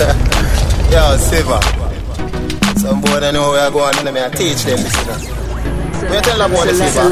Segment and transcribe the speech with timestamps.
[0.00, 1.60] Yo, Siva.
[2.80, 4.96] Some boy they know where I go and me I teach them this.
[4.96, 5.40] You know.
[6.08, 7.04] We tell about the Siva.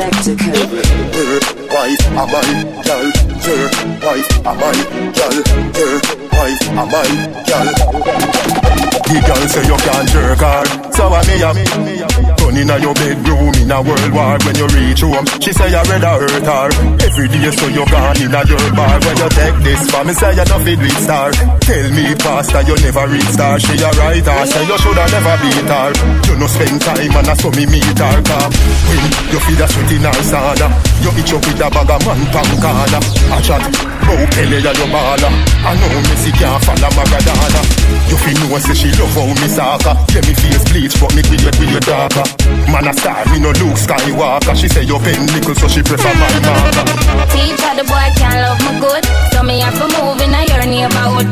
[1.69, 2.49] Wife, am I,
[2.81, 3.13] girl,
[3.45, 3.69] yeah.
[4.01, 4.73] Wife, am I,
[5.13, 5.37] girl,
[5.77, 6.01] yeah.
[6.33, 7.13] Wife, am I,
[7.45, 7.69] girl.
[9.05, 12.08] The girl say you can't jerk her, so I me a
[12.59, 15.23] Inna your bedroom in a world war when you reach home.
[15.39, 16.69] She say you rather hurt her.
[17.07, 18.99] Every day so you gone inna your bar.
[18.99, 21.31] When you take this for me say you no fit with star.
[21.63, 23.63] Tell me pastor you never reach star.
[23.63, 25.91] She a right her say you shoulda never beat her.
[26.27, 28.19] You no spend time and I saw me meet her.
[28.27, 30.67] When you feel a sweat in her sauna,
[31.07, 33.03] you itch up with a bag of man pan corner.
[33.07, 33.63] A chat,
[34.03, 35.31] oh Pele ya your baller.
[35.63, 37.63] I know me Messi can't follow Maradona.
[38.11, 39.95] You feel know say she love how me soccer.
[40.11, 42.27] Yeah me face bleach but me with your darker.
[42.69, 44.55] Man a star, me no Luke Skywalker.
[44.57, 46.85] She say you pen nickel, so she prefer my marker.
[47.33, 50.67] Teacher, the boy can't love me good, so me have to move in a your
[50.69, 51.29] neighborhood.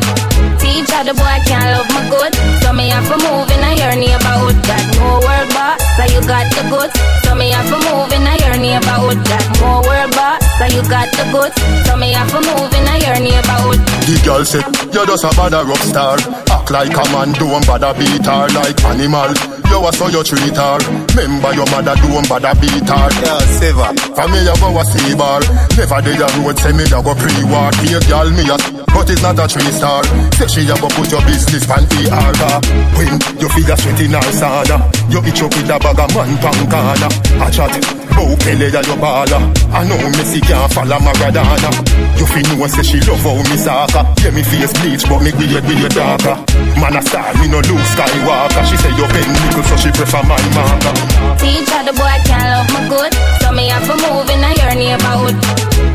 [0.60, 3.96] Teacher, the boy can't love me good, so me have to move in a your
[4.00, 4.56] neighborhood.
[4.64, 8.24] Got more world boss, so you got the goods, so me have to move in
[8.24, 9.20] a your neighborhood.
[9.28, 12.88] Got more world boss, so you got the goods, so me have to move in
[12.88, 13.80] a your neighborhood.
[14.08, 16.16] The girl said, you just a bad rock star.
[16.48, 19.32] Act like a man, don't bother beat her like animal.
[19.66, 20.78] You a so you treat her.
[21.18, 23.08] Remember your mother don't bother beat her.
[23.20, 23.90] Yo, Siva.
[24.14, 25.42] For me, you go a see bar.
[25.74, 27.74] Never did a road say me you go pre-war.
[27.82, 28.56] Here, girl, me a
[28.94, 30.06] but it's not a three star.
[30.38, 32.62] Say she a go put your business pan PR car.
[32.94, 34.78] When you feel a sweat in her sauna,
[35.10, 37.10] you itch up with a bag of man pan corner.
[37.42, 37.74] A chat,
[38.16, 39.42] oh Pele ya your baller.
[39.74, 41.70] I know Messi can't follow Maradona.
[42.18, 44.06] You feel know say she love how me soccer.
[44.22, 46.38] Yeah, me face bleach, but me weird, weird darker.
[46.78, 48.62] Man a star, me no Luke Skywalker.
[48.70, 50.94] She say you pen nickel, so she prefer my marker.
[51.42, 54.74] Teacher, the boy can't love me good, so me have to move in a your
[54.78, 55.36] neighborhood.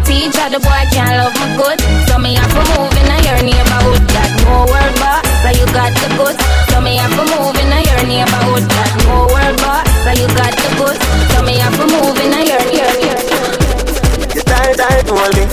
[0.03, 1.79] Teacher, the boy can't love me good,
[2.11, 4.03] so me have to move in a your neighborhood.
[4.11, 7.71] Got more world boss, so you got the goods, so me have to move in
[7.71, 8.63] a your neighborhood.
[8.67, 10.99] Got more world boss, so you got the goods,
[11.31, 12.80] so me have to move in a your neighborhood.
[14.81, 15.45] Tight, hold me.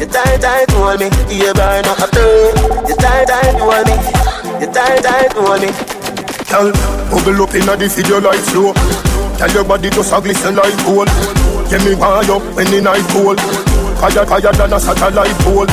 [0.00, 1.12] You tight, tight, hold me.
[1.28, 2.08] You burn up a.
[2.88, 3.96] You tight, tight, hold me.
[4.64, 5.68] You tight, tight, hold me.
[6.48, 6.72] Girl,
[7.12, 8.72] bubble up inna the video like flow.
[9.36, 11.12] Tell your body just a glisten like gold.
[11.68, 13.36] Get me wired up when the night cold.
[14.00, 15.68] Higher, higher than a satellite pole.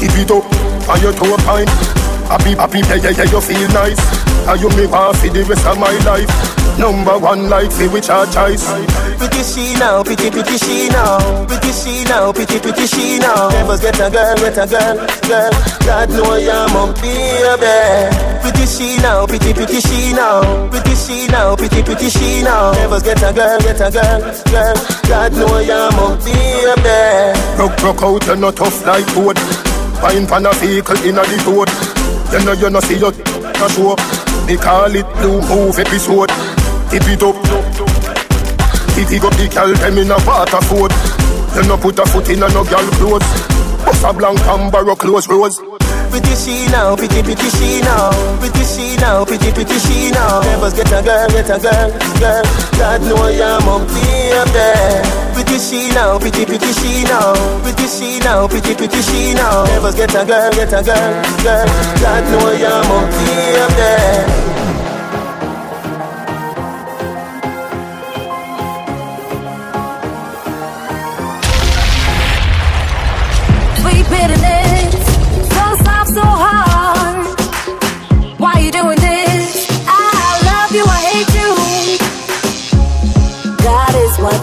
[0.00, 0.48] Keep it up
[0.88, 1.68] on your toe pine.
[2.24, 4.00] Happy, happy, yeah, yeah, yeah, you feel nice.
[4.46, 6.30] How you me want for the rest of my life.
[6.78, 8.64] Number one like me which I choice.
[9.18, 11.44] Pretty she now, pretty, pretty she now.
[11.44, 13.50] Pretty she now, pretty, pretty she now.
[13.50, 14.96] Never get a girl, get a girl,
[15.28, 15.52] girl.
[15.84, 17.76] God know you're my baby.
[18.40, 20.70] Pretty she now, pretty, pretty she now.
[20.70, 22.72] Pretty she now, pretty, pretty she now.
[22.72, 24.76] Never get a girl, get a girl, girl.
[25.04, 27.38] God know you're my baby.
[27.56, 29.38] Broke, broke out, you're not tough like wood.
[30.00, 31.68] Fine pan a vehicle in a the road.
[32.32, 34.29] You know you know see your a show.
[34.50, 36.28] Me call it blue move episode.
[36.90, 37.36] Tip it up.
[38.96, 40.90] Tip it up the girl them in a water food.
[41.54, 43.22] You no put a foot in a no girl clothes.
[43.84, 45.79] Bust a blank and borrow close rose.
[46.10, 50.40] Pretty she now, pretty pretty she now, pretty she now, pretty pretty she now.
[50.42, 52.42] Never get a girl, get a girl, girl.
[52.78, 55.08] God know you're my baby.
[55.34, 59.64] Pretty she now, pretty pretty she now, pretty she now, pretty pretty she now.
[59.64, 61.12] Never get a girl, get a girl,
[61.42, 61.66] girl.
[62.02, 64.50] God know you're my baby.
[64.50, 64.59] Sweet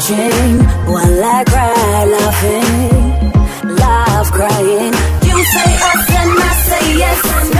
[0.09, 4.93] watching while I cry, laughing, laugh, crying.
[5.27, 7.56] You say us and I say yes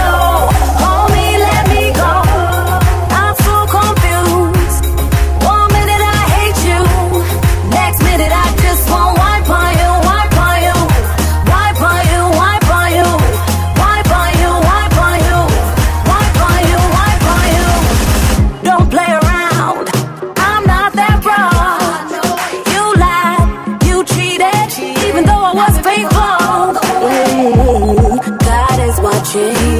[29.33, 29.76] God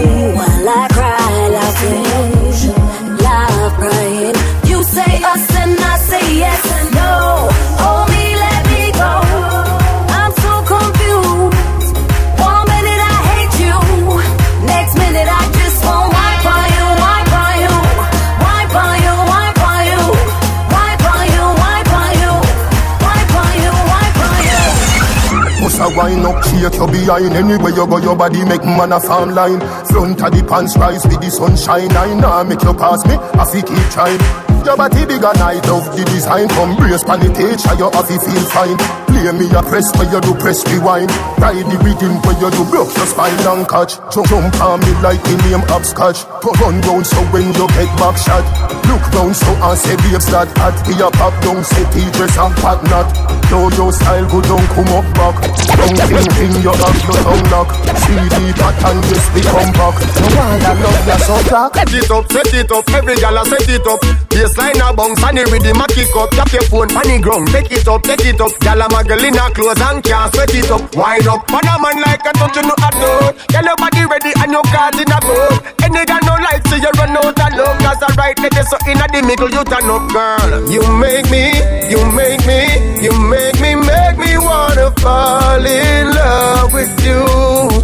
[27.07, 27.33] behind.
[27.33, 29.59] Anywhere you go, your body make man a farm line.
[29.87, 31.91] Front of the pants rise with the sunshine.
[31.95, 34.19] I nah make you pass me, I fi keep trying.
[34.65, 36.49] Your body big and I love the design.
[36.49, 39.06] From brace pan the stage, you have to feel fine.
[39.17, 41.09] Play me a press where you do press rewind.
[41.41, 43.97] Ride the rhythm where you do broke your spine and catch.
[44.13, 46.21] Jump, jump on me like the name upscotch.
[46.61, 48.45] Run round so when you get back shot.
[48.85, 50.77] Look round so I say babes that hot.
[50.85, 53.09] Be a pop down, say teachers and pat not.
[53.49, 55.33] Yo yo style go down, come up back.
[55.65, 57.73] Don't think in your have no tongue lock.
[57.73, 59.97] The pattern just become back.
[59.97, 61.73] No one that love ya so dark.
[61.73, 63.97] Set it up, set it up, every gal set it up.
[64.29, 66.29] Baseline a bounce and the rhythm a kick up.
[66.37, 68.53] Tap your phone on the ground, take it up, take it up.
[68.61, 70.81] Gal a muggle in her clothes and can't sweat it up.
[70.95, 73.35] Wind up, man a man like a touch you know a note.
[73.47, 75.63] Get your body ready and your cards in a boat.
[75.83, 77.77] Any gal no like so you run out of love.
[77.79, 80.69] Cause I right there so in a the middle you turn up, girl.
[80.69, 81.55] You make me,
[81.87, 82.59] you make me,
[83.01, 87.23] you make me, make me wanna fall in love with you.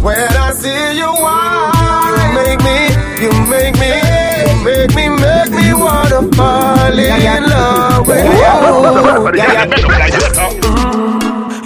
[0.04, 1.72] When I see you, why
[2.12, 2.76] you make me,
[3.24, 3.92] you make me,
[4.44, 9.36] you make me, make me wanna fall in love with you.
[9.36, 10.54] Yeah, yeah.
[10.64, 10.93] Mm-hmm.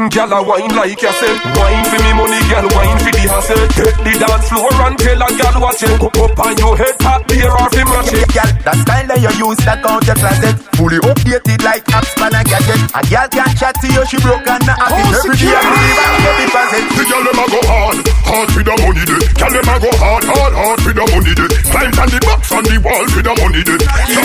[0.08, 3.60] Gyal a wine like you said Wine for me money, gyal wine for the hassle.
[3.76, 6.96] Take the dance floor and tell a gyal watch it Go up on your head,
[6.98, 10.56] top beer off match it Girl, that style that you use, that out your closet.
[10.80, 12.80] Fully updated like apps man a gadget.
[12.96, 14.96] A girl can chat to you, she broke and not happy.
[14.96, 18.48] Oh, Every day I believe I get deposit The girl dem a go hard, hard
[18.54, 19.20] for the money dey.
[19.36, 21.50] Girl dem a go hard, hard, hard for the money dey.
[21.68, 23.76] Climb on the box on the wall for the money dey.
[24.08, 24.20] So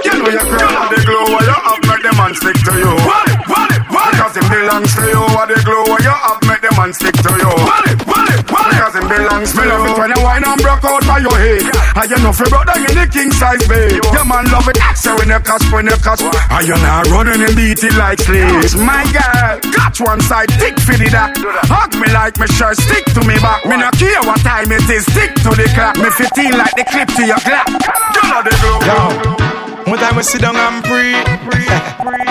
[0.00, 2.88] Girl, when you cry, the glow where you have make them man stick to you.
[2.94, 3.03] Because
[11.14, 11.62] and broke out by your head.
[11.94, 14.78] And you know fi brother in the king size bed Your man love it.
[14.96, 18.20] So when you catch, when you catch And you not running and beat it like
[18.20, 18.74] slaves.
[18.76, 21.36] My girl, got one side, tick for the that.
[21.70, 23.64] Hug me like me shirt, stick to me back.
[23.66, 25.96] Me not care what time it is, stick to the clock.
[25.98, 27.68] Me 15 like the clip to your clock.
[27.68, 32.23] You know the glow Yo, one time we sit down and pray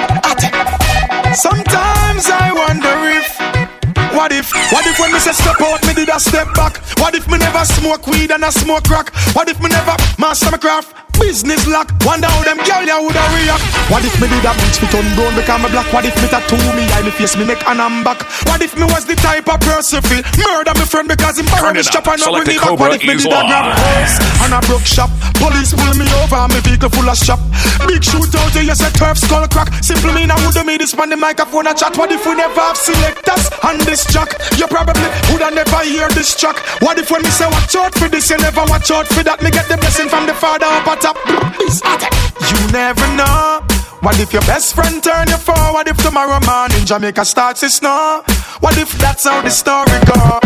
[4.13, 6.77] what if, what if when me say step out, me did a step back?
[6.99, 9.13] What if me never smoke weed and I smoke crack?
[9.35, 10.93] What if me never master my craft?
[11.23, 13.63] Business lock, wonder how them girl ya woulda react.
[13.89, 15.87] What if me did a bleach fit on brown become me black?
[15.95, 18.21] What if me tattoo me eye me face me neck and I'm back?
[18.45, 21.73] What if me was the type of person fi murder me friend because him borrow
[21.73, 22.05] Turn me up.
[22.05, 22.75] and not bring me back?
[22.77, 24.13] What if me did a grab live.
[24.45, 25.09] and I broke shop?
[25.39, 27.39] Police pull me over and me vehicle full of shop.
[27.87, 29.71] Big shootout, you say turf skull crack.
[29.81, 31.97] Simple mean I woulda made this man the microphone and chat.
[31.97, 34.35] What if we never have selectors on this track?
[34.59, 36.59] You probably woulda never hear this track.
[36.83, 39.41] What if when me say watch out for this, you never watch out for that?
[39.41, 42.13] Me get the blessing from the father up at top.
[42.49, 43.61] You never know.
[44.01, 45.55] What if your best friend turn you for?
[45.71, 48.21] What if tomorrow morning Jamaica starts to snow?
[48.59, 50.39] What if that's how the story go?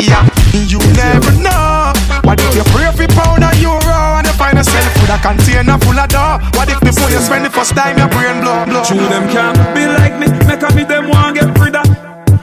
[0.00, 1.92] Yeah, you never know.
[2.24, 5.76] What if you pray for pound and euro and you find yourself with a container
[5.84, 6.40] full of dough?
[6.56, 8.82] What if before you spend the first time your brain blow blow?
[8.84, 10.32] True, them can't be like me.
[10.48, 11.86] Make me them want get rid of.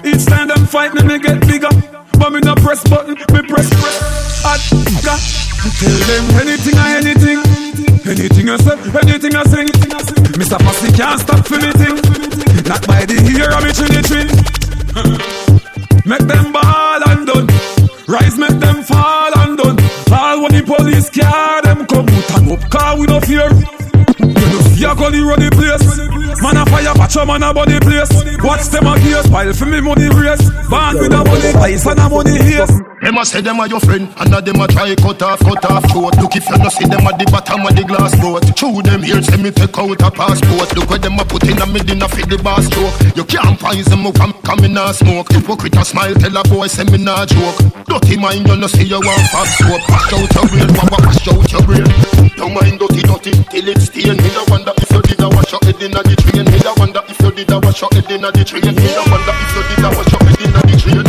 [0.06, 1.74] Each time them fight me, me get bigger.
[2.20, 3.70] But me no press button, me press.
[4.46, 4.62] Hot.
[5.80, 7.69] Tell them anything or anything.
[8.10, 9.68] Anything I say, anything I sing.
[10.34, 10.58] Mr.
[10.66, 11.70] Fussy can't stop for me.
[12.66, 14.26] Not by the ear of me trinity.
[16.10, 17.48] Make them ball and done.
[18.08, 19.78] Rise, make them fall and done.
[20.12, 23.48] All when the police car them come out and up, car we no fear.
[24.80, 25.84] You a gully run the place.
[26.42, 28.10] Man a fire, patch a man a body place.
[28.40, 30.40] Watch them a gears, pile for me money race.
[30.72, 32.72] Band with a money ice and a money haze.
[33.04, 35.64] Them a say them are your friend, and a them a try cut off, cut
[35.68, 36.16] off throat.
[36.20, 38.44] Look if you no see them at the bottom of the glass boat.
[38.56, 40.72] Chew them here, say me take out a passport.
[40.76, 42.96] Look where them a put in a me dinner for the boss joke.
[43.16, 45.32] You can't poison me from coming and smoke.
[45.32, 47.60] Hypocrite a smile, tell a boy say me nah joke.
[47.88, 49.84] Dirty mind, you no see you want pop soap.
[49.92, 51.88] Wash out your brain, wash out your brain.
[52.36, 54.19] Don't mind dirty, dirty till it's stain.
[54.20, 56.46] Me da wonder if you did a wash your head inna the train.
[56.52, 58.76] Me da wonder if you did a wash your head inna the train.
[58.76, 61.04] Me da wonder if you did a wash your head inna the train.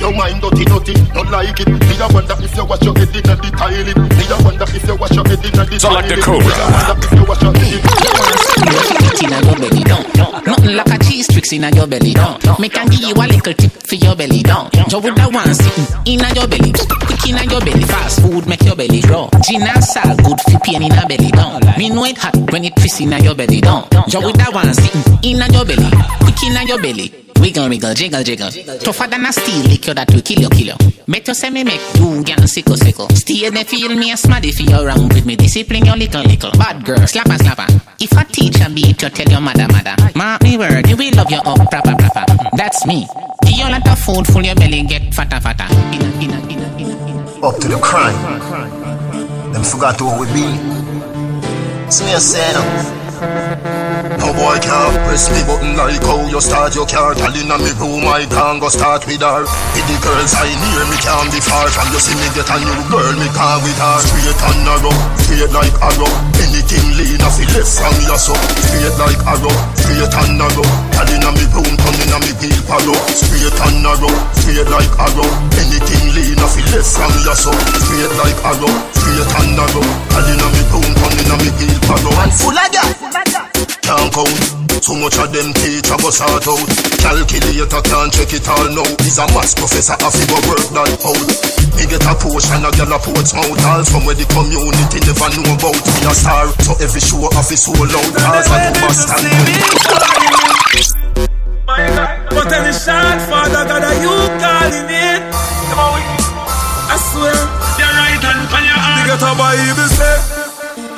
[0.00, 1.68] Don't mind dirty, dirty, don't like it.
[1.68, 3.96] Me da wonder if you wash your head inna the toilet.
[4.16, 6.44] Me da wonder if you wash your head inna the Select the toilet.
[6.44, 6.80] Me da Cobra.
[6.80, 7.72] wonder if you wash your head
[9.22, 10.53] inna your belly down.
[10.64, 12.40] Nothing like a cheese tricks inna your belly down.
[12.58, 14.70] Me can give you a little tip for your belly down.
[14.88, 16.72] You woulda want sitting inna your belly,
[17.04, 17.82] quick inna your belly.
[17.84, 19.28] Fast food make your belly grow.
[19.42, 21.60] Gin and salt good for pain inna belly down.
[21.76, 23.86] Me know it hot when it twist inna your belly down.
[24.08, 25.90] You woulda want sitting inna your belly,
[26.20, 27.12] quick inna your belly.
[27.40, 28.50] Wiggle, wiggle, jiggle, jiggle.
[28.78, 30.76] Tougher than a steel liquor that will kill you, kill you.
[31.06, 33.06] Better say me make you get sickle, sickle.
[33.10, 35.36] Stay there, feel me a smaddy for you around with me.
[35.36, 36.52] Discipline your little, little.
[36.52, 37.68] Bad girl, slapper, slapper.
[38.00, 39.94] If a teacher beat you, tell your mother, mother.
[40.16, 42.24] Mark me word, you will love you up, proper, proper.
[42.56, 43.06] That's me.
[43.46, 45.66] Eat a lot of food, full your belly, get fatter, fatter.
[45.94, 47.46] Inna, inna, inna, inna, inna.
[47.46, 48.14] Up to the crime.
[49.52, 50.46] Them forgot who we be.
[51.90, 53.03] See me say now.
[53.14, 56.74] No boy can't press me button like how you start.
[56.74, 59.46] Your car Girl inna me room I can go start with her.
[59.46, 62.02] With the girls I near me can't be far From you.
[62.02, 63.98] See me get a new girl me can't with her.
[64.02, 66.10] Straight and narrow, straight like arrow
[66.42, 71.10] Anything lean off it left from your so Straight like arrow, straight and narrow Girl
[71.14, 74.10] inna me room turn inna me wheel parrow Straight and narrow,
[74.42, 79.32] straight like arrow Anything lean off it left from your so Straight like arrow, straight
[79.38, 83.64] and narrow Girl inna me room turn inna me wheel parrow And full of gas
[83.84, 84.32] can't count.
[84.80, 86.68] Too much of them teacher go sort out.
[87.00, 88.88] Calculator can't check it all now.
[89.04, 91.28] He's a maths professor, I figure work that out.
[91.76, 93.44] Me get a portion, a girl a ports out.
[93.44, 95.76] All from where the community never know about.
[95.76, 98.12] Me a star, so every show off is sold out.
[98.12, 99.20] Cause I do Boston.
[101.64, 105.20] But any shot, Father God, are you calling it?
[106.88, 107.36] I swear,
[107.80, 108.96] you're right hand on your arm.
[108.96, 110.43] You get a Bible say,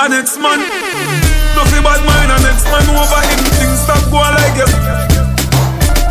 [0.00, 0.60] and it's man.
[1.56, 3.40] Nothing bad mind and next man over him.
[3.56, 4.72] Things stop going like this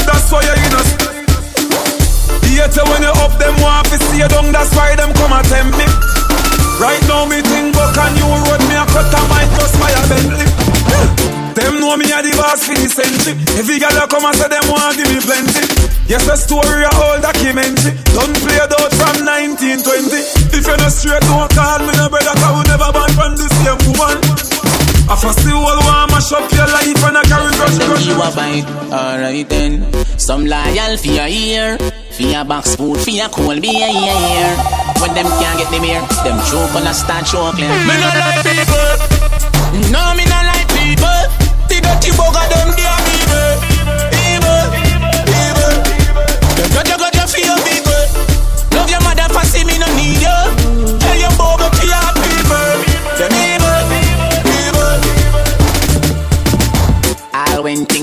[0.06, 1.06] That's why you're in us
[2.66, 4.52] Later when you up them want to see you down.
[4.52, 5.86] That's why them come and tempt me.
[6.82, 9.94] Right now me think book a new road Me a cut a mic just by
[9.94, 10.50] a Bentley.
[11.54, 13.38] Them know me a the boss for the century.
[13.62, 16.92] Every girl that come and say them want give me plenty Yes, the story a
[17.02, 21.98] old documentary Don't play it out from 1920 If you're not straight, don't call me
[21.98, 24.22] no brother Cause we never born from the same woman
[25.06, 28.10] I first the whole one mash up your life and I carry grudge grudge.
[28.10, 29.86] You a bite, alright then.
[30.18, 31.78] Some loyal for your ear,
[32.10, 34.58] for your box food, for your cold beer, yeah, yeah.
[34.98, 37.70] When them can't get the beer, them choke on a start choking.
[37.70, 39.94] Me no like people.
[39.94, 41.22] No, me no like people.
[41.70, 43.25] The dirty bugger them they are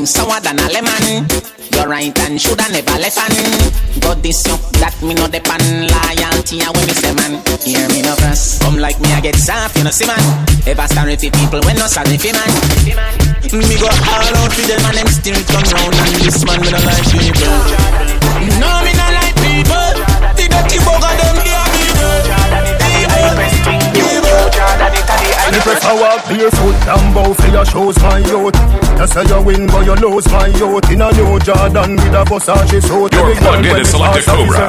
[0.03, 1.27] when things sour than a lemon.
[1.73, 3.73] Your right hand shoulda never left hand.
[4.03, 7.39] But this you that me no depend loyalty and when me say man.
[7.63, 8.59] Hear me no cross.
[8.59, 10.19] Come like me I get soft, you know see man.
[10.67, 12.51] Ever sorry for people when no sorry for man.
[13.55, 16.69] Me go all out for them and them still come round and this man me
[16.71, 17.55] no like people.
[18.59, 19.91] No me no like people.
[20.35, 21.83] The dirty bugger them hear me.
[25.53, 28.57] Me prefer walk barefoot and bow for your shows, my youth.
[28.99, 30.91] You say you win, but you lose, my youth.
[30.91, 33.13] In a new Jordan with a Versace suit.
[33.13, 34.69] You're plugged in to Selector Cobra.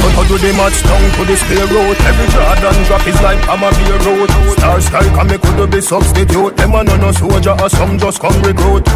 [0.00, 1.96] But how do the match down to the spear road?
[2.08, 4.30] Every Jordan drop is like I'm a beer road.
[4.56, 6.56] Star style come me could be substitute.
[6.56, 8.88] Them a no no soldier or some just come recruit.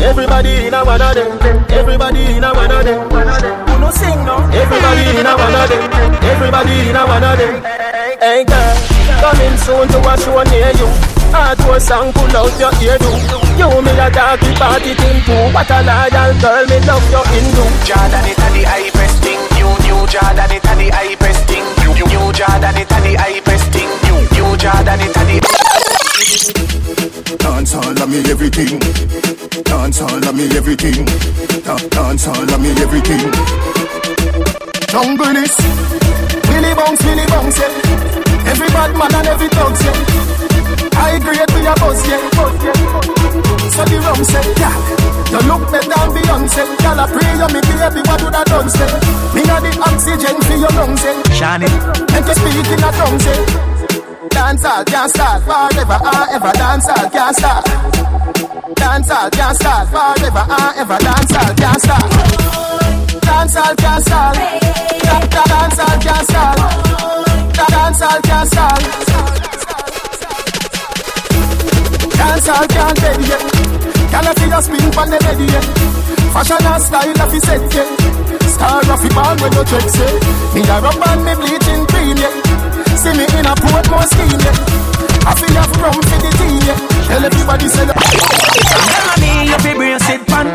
[0.00, 1.38] Everybody in a one of them.
[1.70, 3.67] Everybody in a one of them.
[3.78, 4.42] Who no sing no?
[4.50, 5.86] Everybody in a one of them.
[6.18, 7.62] Everybody in a one of them.
[8.18, 8.74] Hey girl,
[9.22, 10.90] coming soon to a show near you.
[11.30, 13.06] Hardcore song, pull out your ear do.
[13.54, 15.54] You me a darky party thing too.
[15.54, 17.62] What a loyal girl, me love your Hindu.
[17.86, 19.38] Jordan it a the high press thing.
[19.54, 21.62] New new Jordan it a the high press thing.
[21.78, 23.90] New new Jordan it a the high press thing.
[24.10, 25.38] New new Jordan it a the.
[27.38, 29.37] Dance all of me everything.
[29.64, 31.04] Dance all of me everything.
[31.90, 33.24] Dance all of me everything.
[34.92, 35.54] Jungleness.
[36.48, 38.50] Billy bounce, Billy bounce, yeah.
[38.50, 40.98] Every bad man and every dog, yeah.
[40.98, 42.22] I grade with a buzz, yeah.
[43.74, 44.74] So the rum say, yeah.
[45.28, 46.62] You look better than Beyonce.
[46.82, 48.88] Y'all a pray you me baby, what would I done say?
[49.34, 51.22] Me a the oxygen for your lungs, yeah.
[51.36, 51.68] Shani.
[52.16, 53.77] And to speak in a tongue, say.
[54.30, 56.52] Dance all can't start forever and ever.
[56.52, 57.64] Dance all can't start.
[58.74, 60.98] Dance all can't start forever and ever.
[60.98, 62.10] Dance all can't start.
[63.22, 64.36] Dance all can't start.
[65.04, 66.58] Dance all can't start.
[67.56, 68.80] Dance all can't start.
[72.18, 73.42] Dance all can't dead yet.
[74.10, 75.64] Can I see your spin on the bed yet?
[76.32, 77.88] Fashion and style of the set yeah.
[78.48, 80.14] Star of the ball when you check say.
[80.54, 82.47] Me a rub and me bleaching green yeah.
[82.98, 84.42] See me in a port more skin.
[85.22, 86.74] I feel have rum for the tea yeah.
[87.06, 87.86] Tell everybody say.
[87.86, 90.50] Girl, me you fi brace it pan.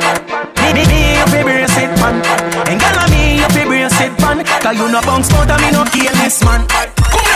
[0.60, 2.20] Me me me you fi brace it pan.
[2.68, 4.44] And girl, me you fi brace it pan.
[4.60, 6.68] Cause you no bounce out and me no this man.
[6.68, 7.33] Come.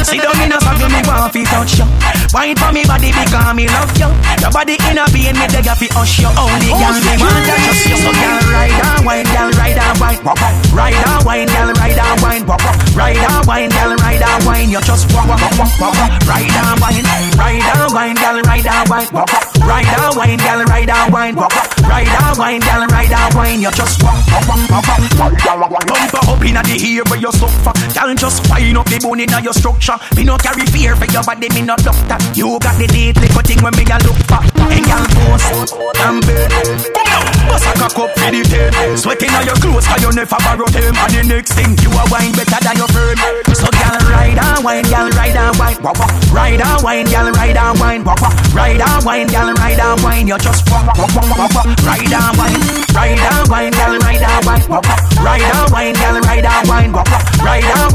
[0.00, 1.86] Sit down in a saddle, me want fi touch you.
[2.32, 4.08] Wine for me body because me love you.
[4.40, 6.30] Your body in a pain, me beg you fi hush you.
[6.34, 7.98] Only girl me want to just you.
[8.00, 10.54] So girl ride and wine, girl ride and wine, wop wop.
[10.72, 12.76] Ride and wine, girl ride and wine, wop wop.
[12.96, 14.70] Ride and wine, girl ride and wine.
[14.70, 16.10] You just wop wop wop wop wop.
[16.24, 17.04] Ride and wine,
[17.36, 19.44] ride and wine, girl ride and wine, wop wop.
[19.60, 21.68] Ride and wine, girl ride and wine, wop wop.
[21.84, 23.60] Ride and wine, girl ride and wine.
[23.60, 24.88] You just wop wop wop wop
[25.20, 25.86] wop.
[25.86, 27.74] Bumper up inna the ear where you suffer.
[27.92, 29.98] Girl just fine up the bone inna your structure.
[30.16, 32.18] Me no carry fear for your body, me no doctor.
[32.34, 34.40] You got the neat little thing when me a look for.
[34.70, 36.50] And girl post and bed.
[36.94, 38.98] Come on, bust a cock up for the head.
[38.98, 40.94] Sweating on your clothes 'cause you never borrow them.
[40.96, 43.18] And the next thing you a wine better than your friend.
[43.52, 46.08] So girl ride and wine, girl ride and wine, wah wah.
[46.32, 48.32] Ride and wine, girl ride and wine, wah wah.
[48.54, 50.28] Ride and wine, girl ride and wine.
[50.28, 51.64] You just wah wah wah wah wah.
[51.84, 52.60] Ride and wine,
[52.94, 55.24] ride and wine, girl ride and wine, wah wah.
[55.24, 57.44] Ride and wine, girl ride and wine, wah wah.
[57.44, 57.89] Ride and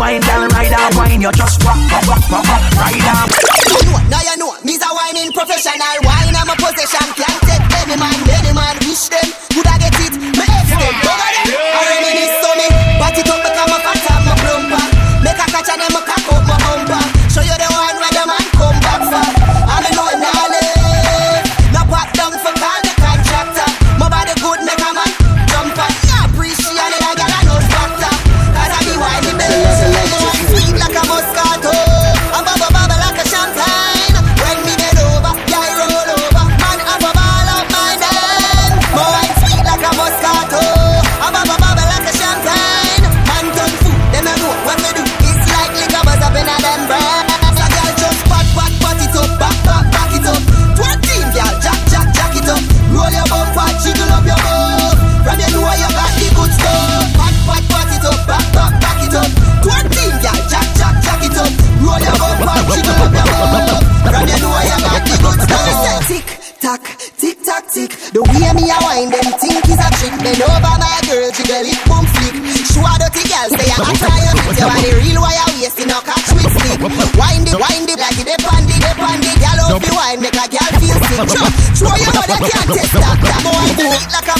[1.26, 2.62] You just wah wah wah wah wah.
[2.78, 3.34] Ride and.
[3.66, 5.98] You know, now you know, me's a whining professional.
[6.06, 8.78] Wine I'm a possession, can't take any man, any man.
[8.86, 9.26] Wish them,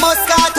[0.02, 0.55] like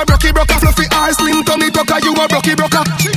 [0.00, 0.58] a rocky broker.
[0.60, 1.98] Fluffy eyes, slim tummy tucker.
[2.02, 3.09] You a rocky broker.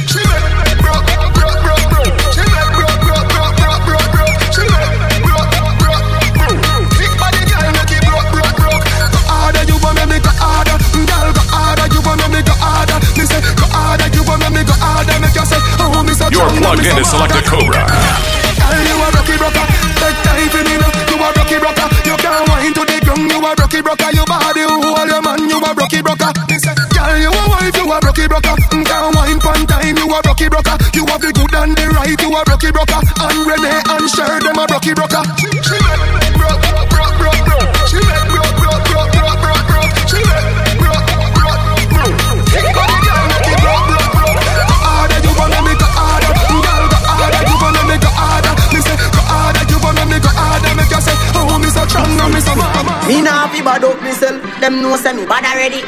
[32.63, 32.71] Right.
[32.71, 33.01] You a rocky broker.
[33.19, 35.23] And Renee and Cher them a rocky broker.
[35.37, 37.75] She she make broke broke broke broke.
[37.91, 39.91] She make broke broke broke broke broke broke.
[40.07, 41.03] She make broke
[41.35, 42.15] broke broke.
[42.53, 44.39] Big body girl make it broke broke broke.
[44.63, 46.31] Go harder, you wanna make it harder.
[46.31, 48.53] Girl, go harder, you wanna make it harder.
[48.71, 50.71] Me say go harder, you wanna make it harder.
[50.77, 52.93] Make you say, oh, me so strong, and me so mama.
[53.07, 54.39] Me nah fi bad up myself.
[54.59, 55.83] Them know say me bad already.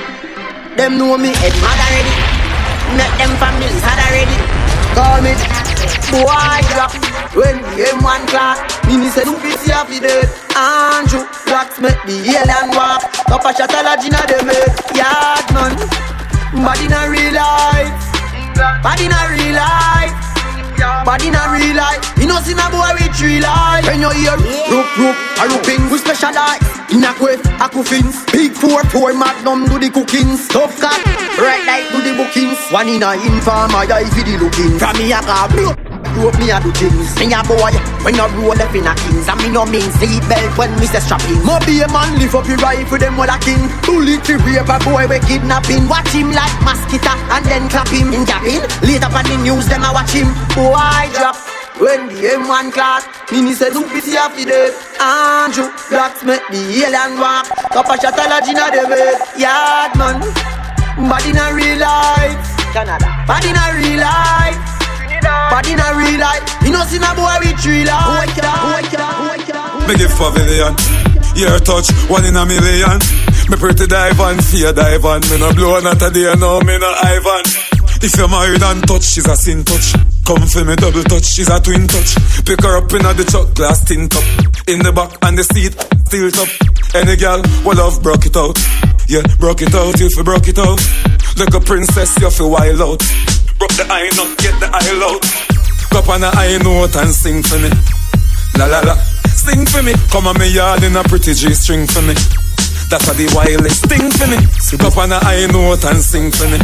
[0.75, 2.13] Them know me head mad already.
[2.99, 4.37] Make them families had already.
[4.95, 5.33] Call me
[6.23, 6.91] drop.
[7.35, 10.29] When the M1 clock, me me say do fi see fi dead.
[10.55, 13.03] Andrew Blacks make the alien walk.
[13.27, 14.71] Cup a shot a la Gina head.
[14.95, 15.75] Yard man,
[16.63, 17.95] bad in a real life.
[18.55, 20.15] Bad in a real life.
[21.03, 22.03] Bad in a real life.
[22.17, 23.85] You know see a boy with three life.
[23.85, 24.37] When you hear
[24.71, 28.23] rook rook a rooping, we specialize in a quest, a coffins.
[28.31, 30.47] Big four four magnum do the cookings.
[30.47, 30.99] Tough cat,
[31.39, 32.59] right like do the bookings.
[32.71, 34.79] One in a informer, eye for the looking.
[34.79, 35.84] From me a car blow.
[36.15, 39.27] Rope me a do things Me a boy When I roll up in a kings
[39.27, 42.35] And me no mean seat belt when me say strapping Mo be a man lift
[42.35, 46.15] up your rifle them all a king Bullet to rape a boy we kidnapping Watch
[46.15, 49.91] him like mosquito And then clap him in japping Later on the news them a
[49.91, 51.35] watch him Boy drop
[51.75, 54.71] When the M1 class, Mini said, who pity of the?
[55.03, 57.51] Andrew, blacks make the alien walk.
[57.75, 59.19] Copper shot a lodge inna the bed.
[59.35, 60.23] Yard man,
[61.09, 62.39] body in a real life.
[62.71, 64.74] Canada, body in a real life.
[65.49, 66.43] Body in a real life.
[66.63, 68.29] You know, see na boy with three life.
[69.87, 70.73] Me give pavilion.
[71.35, 72.99] Your touch, one in a million.
[73.49, 75.21] Me pretty dive on, fear dive on.
[75.29, 77.43] Me no blow not a day, no, me no Ivan.
[78.01, 79.93] If you're married and touch, she's a sin touch.
[80.25, 82.15] Come for me double touch, she's a twin touch.
[82.45, 84.23] Pick her up in the truck, glass tin top.
[84.67, 85.73] In the back and the seat,
[86.07, 86.49] steel top.
[86.95, 88.57] Any girl, will love broke it out.
[89.07, 90.81] Yeah, broke it out, you broke it out.
[91.37, 93.01] Like a princess, you feel wild out.
[93.57, 95.21] Broke the eye nut, get the eye out.
[95.91, 97.71] Cup on the eye note and sing for me.
[98.59, 98.95] La la la,
[99.31, 99.93] sing for me.
[100.11, 102.13] Come on me yard in a pretty G string for me.
[102.91, 104.37] That's what the wildest thing for me.
[104.77, 106.59] Cup on the eye note and sing for me.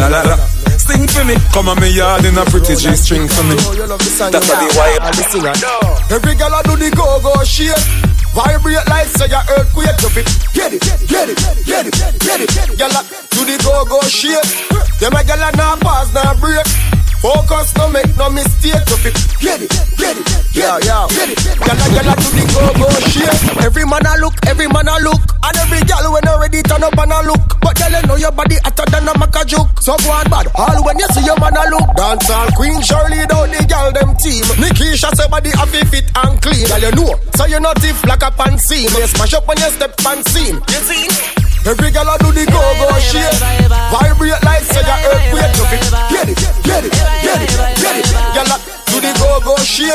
[0.00, 0.36] La la la,
[0.80, 1.36] sing for me.
[1.52, 3.56] Come on me yard in a pretty G string for me.
[4.32, 5.44] That's what the thing.
[6.08, 7.76] Every girl a do the go-go shit.
[8.38, 10.26] Vibrate like say your earthquake to it.
[10.54, 12.78] Get it, get it, get it, get it.
[12.78, 13.02] Girl a
[13.34, 14.38] do the go-go shit.
[15.00, 16.97] Them a girl a nah pause, nah break.
[17.18, 19.18] Focus, no make no mistake to it.
[19.42, 21.38] Get it, get it, yeah, yeah, get it.
[21.58, 23.34] Girl a girl a do the go-go shit.
[23.66, 26.94] Every man a look, every man a look, and every girl when already turn up
[26.94, 27.42] and a look.
[27.58, 29.66] But girl you know your body hotter than a maca juke.
[29.82, 31.90] So go on bad, all when you see your man a look.
[31.98, 34.46] Dance all Queen Shirley down the girl them team.
[34.62, 36.70] Nikisha say body happy fit and clean.
[36.70, 38.86] Girl you know, so you not if like a pan seam.
[38.94, 40.62] You smash up when you step pan seam.
[40.70, 41.10] You see?
[41.66, 43.34] Every girl a do the go-go shit.
[43.90, 45.82] Vibrate like say your earthquake to it.
[46.14, 48.06] Get it, get it, get it.
[48.34, 48.52] Girl
[48.88, 49.94] do the go-go shit.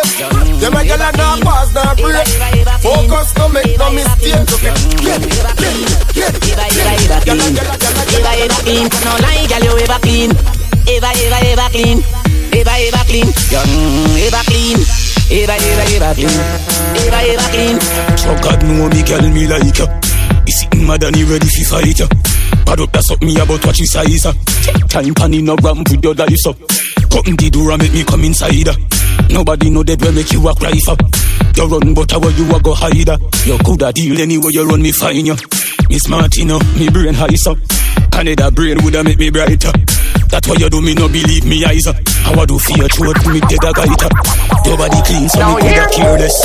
[0.61, 2.27] Them a girl a nah pause, nah break.
[2.79, 5.33] Focus, no make no mistake to get it, get it.
[6.15, 7.63] Girl a, girl a, a,
[8.33, 10.31] Ever, clean, no lie, girl, you ever clean.
[10.87, 11.99] Ever, ever, ever clean.
[12.53, 13.27] Ever, ever clean.
[13.27, 14.79] Mm, ever clean.
[15.31, 16.39] Ever, ever, ever clean.
[17.03, 17.77] Ever, ever clean.
[18.17, 20.12] So God know me, girl, me like
[20.43, 20.45] ya.
[20.45, 22.07] He sitting mad and he ready fi fight ya.
[22.65, 24.23] Bad up, that's up me about watch his size
[24.89, 26.57] time pan in ramp with your dice up.
[27.11, 28.73] Cutting the door and make me come inside ya.
[29.29, 30.97] Nobody know that will make you a cry for.
[31.55, 33.17] You run, but how you a go hide ya?
[33.45, 35.35] You coulda deal anywhere you run, me fine ya.
[35.89, 37.55] Me smart, you know, me brain high so.
[38.11, 39.73] Canada brain woulda make me brighter.
[40.29, 41.85] That's why you do me no believe me eyes.
[41.85, 44.09] How I do fear throat me dead a gaita.
[44.65, 46.37] Your body clean so me coulda careless.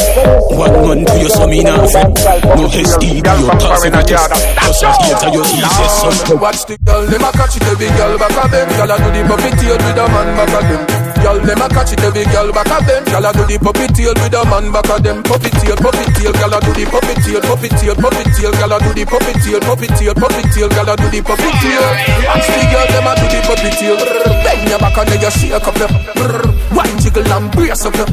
[0.53, 2.13] One man to you so me not afraid.
[2.57, 4.29] No HD, do you passing a test.
[4.29, 6.41] Just a hater you easiest son.
[6.41, 8.71] Watch the girl, them a catch it, every girl back a bend.
[8.77, 10.83] Girl a do the puppy tail with a man back a them.
[11.19, 13.07] Girl, them a catch it, every girl back a bend.
[13.07, 15.23] Girl a do the puppy tail with a man back a them.
[15.23, 18.75] Puppy tail, puppy tail, girl a do the puppy tail, puppy tail, puppy tail, girl
[18.75, 21.87] a do the puppy tail, puppy tail, puppy tail, girl a do the puppy tail.
[22.27, 23.99] Watch the girl, them a do the puppy tail.
[24.43, 25.91] Bend your back and then you shake up your.
[26.75, 28.09] Wine jiggle and brace up your.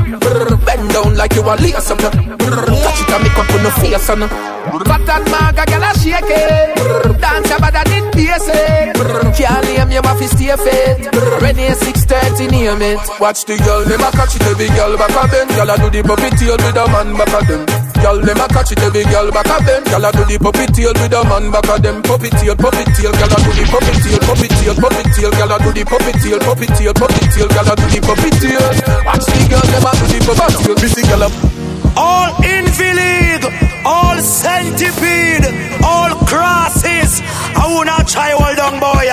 [0.62, 2.13] Bend down like you a lace up your.
[2.13, 4.55] Catch it and make up on the face and.
[4.65, 7.21] Fat and maga, girl a shake it.
[7.21, 8.95] Dance your body and it basic.
[9.38, 11.12] Can't name you, have to stay fit.
[11.41, 12.99] Ready 630, name it.
[13.19, 15.49] Watch the girl, them a catch it, every girl back a bend.
[15.54, 17.62] Girl a do the puppy tail with a man back a them.
[18.01, 19.86] Girl, them a catch it, every girl back a bend.
[19.86, 22.01] Girl a do the puppy tail with a man back a them.
[22.04, 25.54] Puppy tail, puppy tail, girl a do the puppy tail, puppy tail, puppy tail, girl
[25.54, 28.65] a do the puppy tail, puppy tail, puppy tail, girl a do the puppy tail.
[29.06, 30.75] Watch the girl, them a do the puppy tail.
[30.82, 31.64] Missy girl up.
[31.95, 33.43] All invalid,
[33.86, 35.45] all centipede,
[35.84, 37.21] all crosses.
[37.56, 39.08] I wanna try hold on, boy.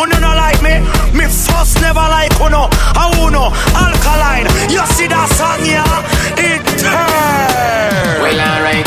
[0.00, 0.80] Uno no like me,
[1.16, 2.68] me first never like uno.
[2.70, 4.46] I uno alkaline.
[4.70, 6.02] You see that song, yeah?
[6.38, 8.22] It turn.
[8.22, 8.81] Well, alright.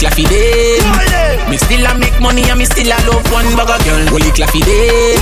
[0.00, 0.80] Holy claffy day.
[1.50, 4.06] Me still a make money and me still a love one bag of girl.
[4.08, 5.20] Holy claffy day.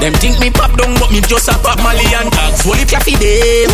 [0.00, 2.64] Them think me pop down, but me just a pop Mali and tags.
[2.64, 3.68] Holy claffy day.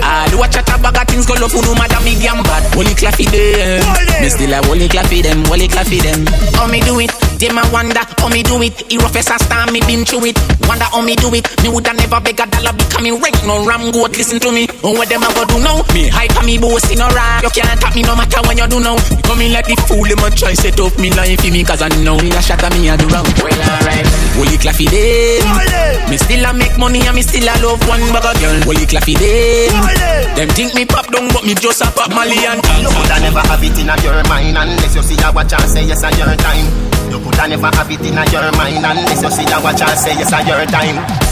[0.00, 2.64] All watch a bag of things go love no matter medium bad.
[2.72, 3.84] Holy claffy day.
[4.22, 6.24] Me still a holy claffy them, holy claffy them.
[6.56, 7.12] How me do it?
[7.36, 8.72] Them a wonder how me do it.
[8.88, 10.38] He rough as a star, me been through it.
[10.64, 11.44] Wonder how me do it.
[11.60, 13.36] Me woulda never beg a dollar becoming rank.
[13.44, 14.64] No ram goat, listen to me.
[14.80, 15.84] Oh, what them a go do now?
[15.92, 17.42] Me hype and me boast in a rap.
[17.42, 18.96] You can't tap me no matter what you do now.
[18.96, 21.64] You come in like the fool, them a try set up me life for me.
[21.64, 23.26] Cause I know me a shot at me a do wrong.
[23.42, 24.06] Well, alright.
[24.38, 25.40] Holy claffy day.
[26.10, 28.58] Me still a make money and me still a love one bag of girl.
[28.66, 29.68] Holy claffy day.
[30.36, 33.44] Them think me pop down, but me just a pop Mali and You coulda never
[33.44, 36.08] have it in a your mind unless you see a watch and say yes a
[36.16, 36.66] your time.
[37.12, 39.98] You coulda never have it in a your mind unless you see a watch and
[39.98, 41.31] say yes a your time.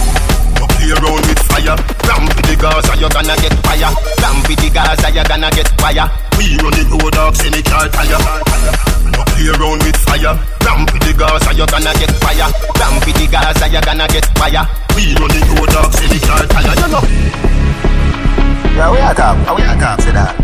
[0.91, 3.95] You play around with fire, ramp with the Gaza, you gonna get fire.
[4.27, 6.11] Ramp with the Gaza, you gonna get fire.
[6.35, 8.11] We run the road dogs in the car tire.
[8.11, 10.35] You play around with fire,
[10.67, 12.51] ramp with the Gaza, you gonna get fire.
[12.75, 14.67] Ramp with the Gaza, you gonna get fire.
[14.99, 16.75] We run the road dogs in the car tire.
[16.75, 17.07] You know.
[18.75, 19.39] Yeah, we are talk.
[19.55, 20.35] We are talk, say that.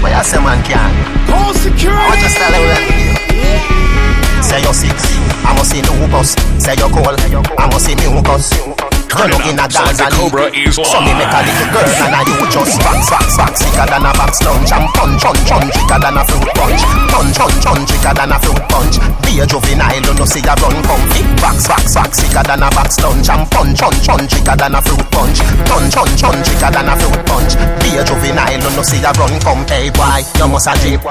[0.00, 0.80] Where you say man can?
[1.28, 2.08] Call security.
[2.08, 4.48] What you style we have to?
[4.48, 4.96] Say you're sick,
[5.44, 6.32] I must see no bus.
[6.56, 8.71] Say you're cold, I must see mucus.
[9.12, 12.16] Run up in a dance and Cobra is So me make a little girl and
[12.16, 15.72] I you just box, box, box Sicker than a box lunch and punch, punch, punch.
[15.76, 17.88] Sicker than a fruit punch Punch, punch, punch.
[17.92, 18.96] Sicker than a fruit punch.
[19.22, 22.68] Be a juvenile, you know see a run comfy Box, box, box Sicker than a
[22.72, 24.32] box lunch and punch, punch, punch.
[24.32, 26.46] Sicker than a fruit punch Punch, punch, punch.
[26.48, 27.52] Sicker than a fruit punch.
[27.84, 31.04] Be a juvenile, you know see a run come Hey boy, you must a drink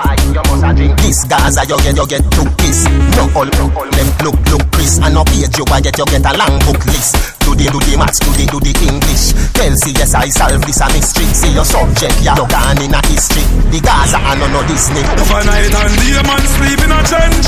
[1.06, 1.22] This.
[1.30, 2.90] Gaza, you get, you get two kiss.
[3.14, 6.34] No all, them look, look Chris And no page you I get, you get a
[6.36, 7.16] long book list.
[7.46, 9.36] Do the, do the maths, do the, do the English.
[9.52, 11.28] Tell see yes I solve this a mystery.
[11.36, 13.44] See your subject, yeah, you gone in a history.
[13.68, 17.48] The Gaza and no no Disney Overnight and day man sleep in a trench.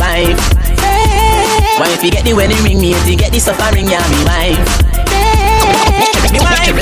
[2.03, 5.04] you the wedding ring, me you the suffering, yeah, me wife.
[6.65, 6.81] Me.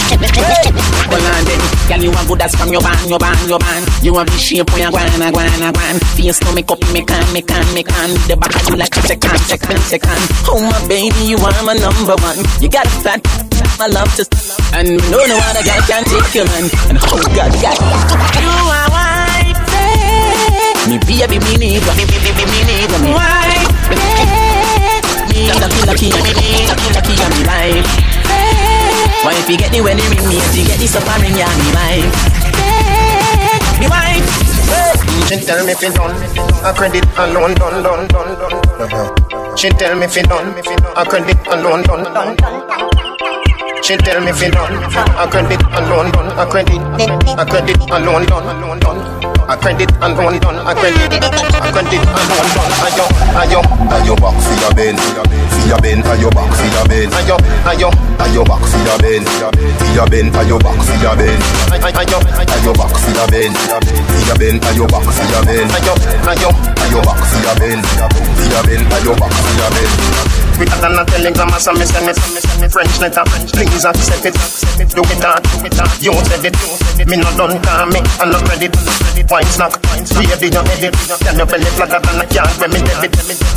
[1.11, 1.59] Well, and then,
[1.91, 3.83] girl, you want good as from your band, your band, your band.
[4.01, 5.95] You want the shape when you guan, guan, guan.
[6.15, 8.09] Face no make up, me can, me can, me can.
[8.31, 10.23] The back of you like a second, second, second.
[10.47, 12.39] Oh my baby, you are my number one.
[12.63, 13.19] You got a fat,
[13.75, 14.23] my love to,
[14.71, 16.71] and no no other guy can take you, man.
[16.87, 17.75] And oh God, God,
[18.39, 19.59] you are wife.
[20.87, 21.93] Me baby, me need you.
[21.99, 22.87] Me baby, me need.
[23.03, 23.67] Me wife.
[25.27, 28.22] Me lucky, lucky, me me lucky, lucky, I'm me life.
[29.23, 31.71] Why if you get the wedding ring, me if you get the suffering, yeah, me
[31.71, 32.11] wife.
[33.79, 34.53] Me wife.
[35.27, 36.11] She tell me fi done
[36.63, 40.53] A credit alone done done done done She tell me fi done
[40.95, 42.35] A credit alone done done
[43.81, 46.81] She tell me fi done A credit alone done A credit
[47.39, 52.73] A credit alone done done A credit alone done A credit A credit alone done
[52.87, 53.59] Ayo ayo
[53.93, 57.89] Ayo back for your bend, for your bend, ayo back for your bend, ayo ayo
[58.19, 62.17] ayo back for your bend, for your bend, ayo back for your bend, ayo
[62.57, 65.93] ayo back for your bend, for your bend, ayo back for your bend, ayo
[66.31, 66.49] ayo
[66.83, 70.52] ayo back for your bend, for your bend, ayo back for your bend.
[70.53, 73.23] Than a telegram or some send me, send me, send me French letter
[73.55, 74.89] Please accept it, accept it.
[74.93, 77.07] do it hard, do it hard You said it, Do it.
[77.09, 78.75] me not done call me I no credit,
[79.31, 79.73] wine snack
[80.13, 83.15] Baby you edit, tell me belly flatter than a yard When me debit,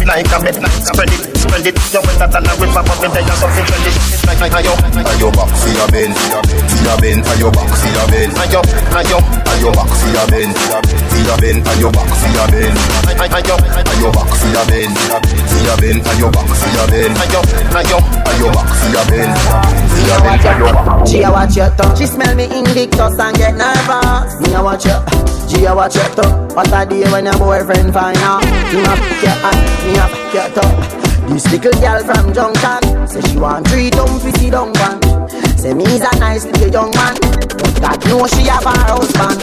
[0.08, 3.08] like a bed like Spread it, spread it You wetter than a river But me
[3.12, 3.94] there you something credit
[4.26, 8.32] Like ayo, Ayo back for your bend, for your bend, ayo back for your bend,
[8.40, 8.60] ayo,
[8.96, 9.18] ayo
[9.52, 12.76] ayo back for your bend, for your bend, ayo back for your bend,
[13.16, 13.54] Ayo,
[13.90, 17.40] ayo back for your bend, for your bend, ayo back for your bend, ayo,
[17.74, 17.98] ayo
[18.30, 19.34] ayo back for your bend,
[19.90, 21.06] for your bend, ayo back.
[21.06, 21.96] She a watch your tongue.
[21.96, 24.40] She smell me Invictus and get nervous.
[24.40, 25.02] Me a watch your.
[25.48, 26.48] She a watch your tongue.
[26.54, 28.44] What a day when your boyfriend find out.
[28.72, 30.78] You a fuck your hand, me a fuck your tongue.
[31.30, 35.00] This little girl from Junction say she want three dumb pretty dung one.
[35.58, 39.40] Say me's a nice little young man, but God know she have a husband.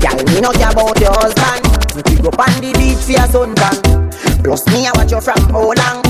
[0.00, 1.64] Girl, me not care about your husband.
[1.96, 4.08] We go on the beach for your suntan.
[4.42, 6.08] Plus me I watch you from how long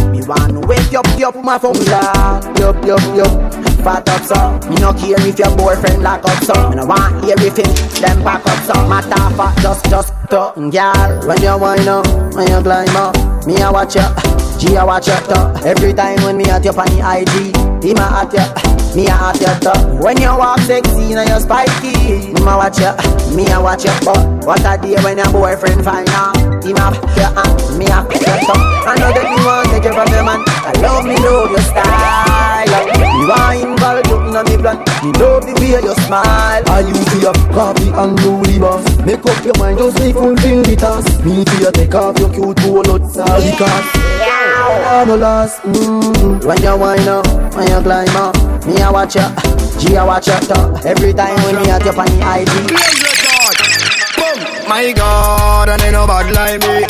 [0.88, 1.74] Me want to up, up my phone
[2.57, 3.53] Yup, yup, yup.
[3.85, 7.22] Fat up so Me no care if your boyfriend lock up so Me no want
[7.24, 11.27] hear if him Them back up so Matter fat just, just Talking girl.
[11.27, 13.14] When you wind up When you climb up
[13.46, 14.03] Me I watch you
[14.59, 17.97] G I watch you talk Every time when me at you on the IG Him
[17.99, 20.03] a at you me a at your top.
[20.03, 22.33] When you walk sexy and you spiky.
[22.33, 22.97] Me a watch ya,
[23.37, 23.93] me a watch ya.
[24.05, 26.37] But what a day when your boyfriend find out.
[26.64, 28.59] Him a your uh, hand, me a pick your top.
[28.88, 30.41] I know that you want take it from your man.
[30.67, 32.99] I love me, love your style.
[33.19, 36.63] Me want involve you in me plan Me love the way you smile.
[36.67, 38.83] I use your coffee and the boss.
[39.07, 41.25] Make up your mind, just me fulfill the task.
[41.25, 44.09] Me to you take off your cute polo sorry cause.
[44.91, 45.63] I no lost.
[45.63, 46.47] Mm-hmm.
[46.47, 48.35] When you wind up, when you climb up,
[48.67, 49.31] me a watch ya.
[49.79, 50.41] G a watch ya.
[50.85, 53.08] Every time when me at your the IG.
[54.68, 56.85] My God, and they no bad like me.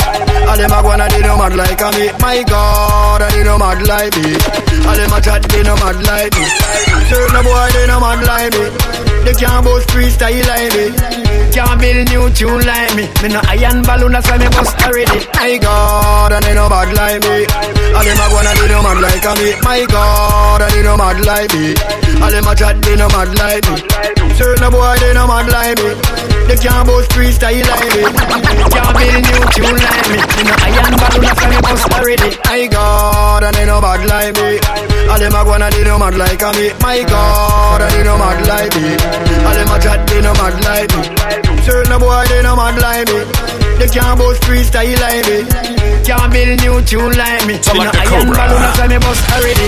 [0.47, 2.11] All them a go and they no mad like me.
[2.19, 4.33] My God, and they no mad like me.
[4.87, 6.45] All them a chat, they no mad like me.
[7.09, 9.08] Certain boy, they no mad like me.
[9.25, 11.29] They can't boast freestyle like me.
[11.51, 13.05] Can't build new tune like me.
[13.21, 15.25] Me no iron balloon, that's why me bust already.
[15.33, 17.45] My God, and they no bad like me.
[17.95, 19.49] All them a and they no mad like me.
[19.65, 21.73] My God, and they no mad like me.
[22.21, 23.75] All them a chat, they no mad like me.
[24.37, 25.91] Certain boy, they no mad like me.
[26.47, 28.03] They can't boast freestyle like me.
[28.69, 30.17] Can't build new tune like me.
[30.21, 32.29] Me no iron balloon, that's why me bust already.
[32.45, 34.59] My God, and they no bad like me.
[35.09, 36.71] All them a and they no mad like me.
[36.79, 39.08] My God, and they no mad like me.
[39.45, 41.03] All them a chat, they no mad like me.
[41.65, 43.25] Certain boy, they no mad like me.
[43.79, 45.47] They can't boast freestyle like me.
[46.03, 47.55] Can't build new tune like me.
[47.57, 49.67] Me no iron balloon, why me bust already.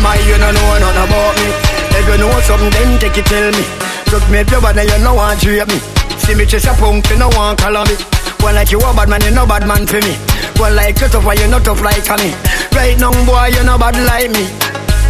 [0.00, 1.48] My, you no know nothing about me.
[1.94, 3.64] If you know something, then take it tell me.
[4.10, 5.78] Just make your bad, you know want to drape me.
[6.22, 7.96] See me chase a punk, you no want color me.
[8.40, 10.14] One like you a bad man, you no bad man for me.
[10.56, 12.30] One like you tough, you no tough like me.
[12.72, 14.46] Right now, boy, you no bad like me.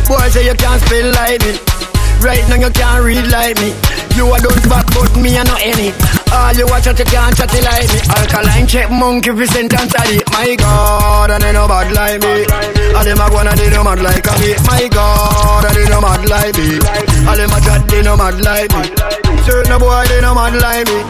[0.08, 1.73] Boy say you can't spell like me.
[2.24, 3.76] Right now you can't read like me.
[4.16, 5.92] You a don't back, but me a no any.
[6.32, 8.00] All you watch out, you can't chat like me.
[8.16, 10.24] Alkaline check monkey present and study.
[10.32, 12.48] My God, and they no bad like me.
[12.96, 14.56] All them a go and they no mad like me.
[14.64, 16.80] My God, and they no mad like me.
[17.28, 18.82] All them a chat, they no mad like me.
[19.44, 21.04] Certain boy, they no mad like me.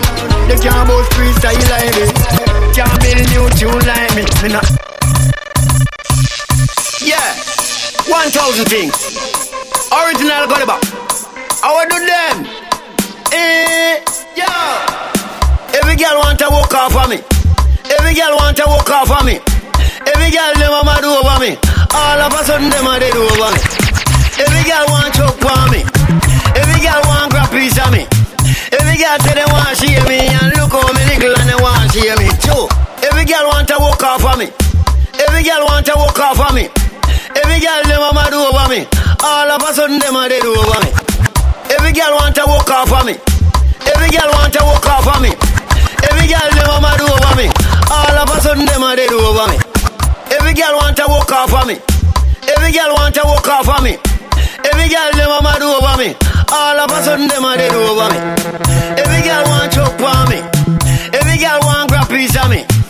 [0.51, 2.11] They can't boast freestyle like me.
[2.75, 4.27] Can't build new tune like me.
[4.43, 4.67] Me not.
[6.99, 7.39] Yeah,
[8.11, 9.44] one thousand things.
[9.93, 10.83] Original got back.
[11.61, 12.37] I would do them.
[13.33, 14.01] Eh,
[14.37, 15.77] yeah.
[15.77, 17.21] Every girl want to walk off of me.
[17.93, 19.37] Every girl want to walk off of me.
[20.09, 21.57] Every girl them a mad over me.
[21.93, 23.61] All of a sudden them a dead over me.
[24.41, 25.81] Every girl want choke on me.
[26.57, 28.09] Every girl want grab piece of me.
[28.73, 31.93] Every girl say they want share me and look how me little and they want
[31.93, 32.65] share me too.
[33.05, 34.49] Every girl want to walk off of me.
[35.29, 36.84] Every girl want to walk off of me.
[37.65, 38.85] Girl them a mad over me.
[39.25, 40.91] All of a sudden them a dead over me.
[41.73, 43.17] Every girl want to walk off of me.
[43.89, 45.33] Every girl want to walk off of me.
[46.05, 47.49] Every girl them a mad over me.
[47.89, 49.57] All of a sudden them a dead over me.
[50.29, 51.81] Every girl want to walk off of me.
[52.53, 53.97] Every girl want to walk off of me.
[54.61, 56.13] Every girl them a mad over me.
[56.53, 58.19] All of a sudden them a dead over me.
[59.01, 60.45] Every girl want choke on me.
[61.17, 62.84] Every girl want grab piece of me.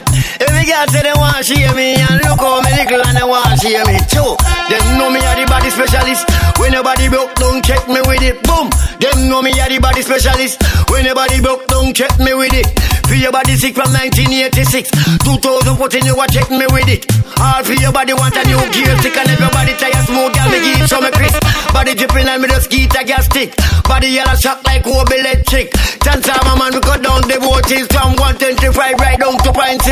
[0.64, 3.44] Girl say they want to share me and look how me little and they want
[3.52, 4.32] to share me too.
[4.72, 6.24] Them know me are the body specialist.
[6.58, 8.40] When your body broke, don't check me with it.
[8.44, 8.70] Boom.
[9.00, 10.62] Them know me are the body specialist.
[10.88, 12.66] When your body broke, don't check me with it.
[13.08, 14.88] Feel your body sick from 1986.
[15.20, 17.04] 2014 you a check me with it.
[17.36, 20.58] All for your body want a new gear stick and everybody tire smooth, girl me
[20.62, 21.40] give some crisp.
[21.74, 23.52] Body dripping and me just get a gas stick.
[23.84, 25.74] Body yellow shock like Kobe electric.
[26.00, 29.84] Transformer man we cut down the voltage from 125 right down to 0.6.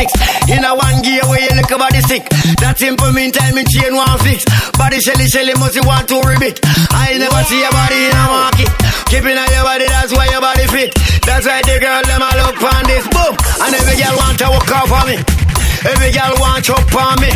[0.48, 2.24] In a one gear where you look body sick.
[2.62, 4.46] That simple meantime me chain one fix.
[4.78, 6.60] Body shelly shelly must you want to ribbit.
[6.94, 8.70] I never see your body in a market.
[9.10, 10.94] Keeping on your body, that's why your body fit.
[11.26, 13.34] That's why the girl them all look on this boom.
[13.66, 15.41] And every girl want to walk off on me.
[15.84, 17.30] Every girl want chop on me.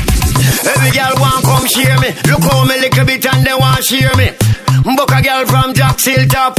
[0.63, 2.15] Every girl want come share me.
[2.31, 4.31] Look how me little bit and they want share me.
[4.87, 5.99] Book a girl from Jack
[6.31, 6.55] Top.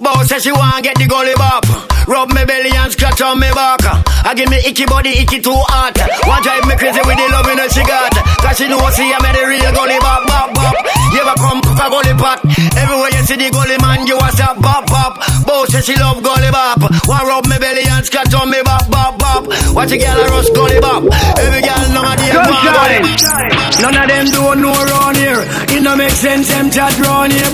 [0.00, 1.64] Boss says she want get the gully bop.
[2.08, 3.84] Rub me belly and scratch on me back.
[4.24, 5.92] I give me icky body, icky too hot.
[6.24, 8.12] Want drive me crazy with the love in her she got.
[8.40, 10.74] Cause she know I made the real gully bop, bop, bop.
[11.12, 12.40] You ever come cook a gully pot?
[12.80, 15.18] Everywhere see the gully man, you a stop, bop, bop.
[15.42, 16.78] Boss says she love gully bop.
[17.10, 19.42] Want rub me belly and scratch on me bop, bop, bop.
[19.74, 21.02] Watch a girl a rush gully bop.
[21.34, 23.00] Every girl none of them gully.
[23.82, 25.42] None of them don't know around here.
[25.74, 27.50] It no make sense them chat round here.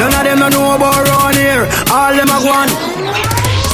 [0.00, 1.64] None of them don't know about round here.
[1.92, 2.68] All them a go on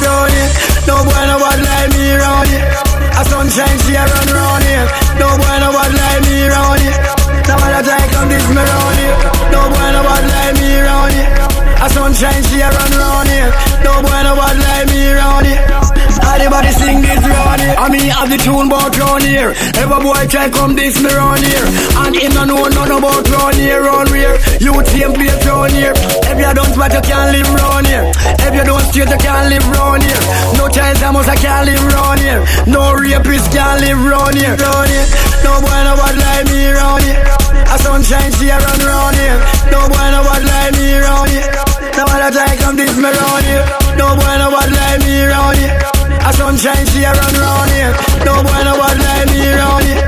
[0.02, 0.50] round here.
[0.90, 2.66] No boy no bad like me round here.
[3.14, 4.86] A sunshine she a run round here.
[5.22, 6.98] No boy no bad like me round here.
[7.46, 9.37] Now I come this me round here.
[9.52, 11.32] No boy no bad like me round here.
[11.80, 13.50] A sunshine she a run round here.
[13.84, 15.98] No boy no bad like me round here.
[16.38, 17.74] Everybody sing this round here.
[17.74, 19.50] I mean have the tune about round here.
[19.74, 21.66] Every boy try come this me round here.
[21.98, 24.38] And him no know none about round here, round here.
[24.62, 25.94] You team place round here.
[26.30, 28.06] If you don't but you can't live round here.
[28.46, 30.22] If you don't straight you can't live round here.
[30.54, 32.42] No child almost I can't live round here.
[32.66, 34.54] No rapist can't live round here.
[34.54, 35.06] Round here.
[35.42, 37.37] No boy no bad like me round here.
[37.68, 39.38] A sunshine she a run round here.
[39.68, 41.52] No boy no bad like me round here.
[41.96, 43.64] No wanna try come this me round here.
[44.00, 45.76] No boy no bad like me round here.
[46.24, 47.92] A sunshine she a run round here.
[48.24, 50.00] No boy no bad like me round here.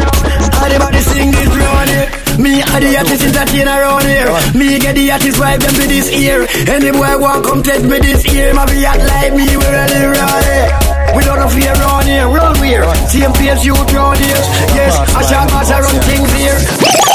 [0.64, 2.08] Everybody sing this round here.
[2.40, 4.32] Me are the artist entertainer around here.
[4.56, 6.48] Me get the artist wife them to this ear.
[6.64, 8.54] Any boy want come test me this ear.
[8.54, 10.72] My be act like me, we really round here.
[11.12, 12.88] We don't have fear round here, round here.
[13.12, 14.40] Same place you round here.
[14.72, 17.09] Yes, I shall pass run things here.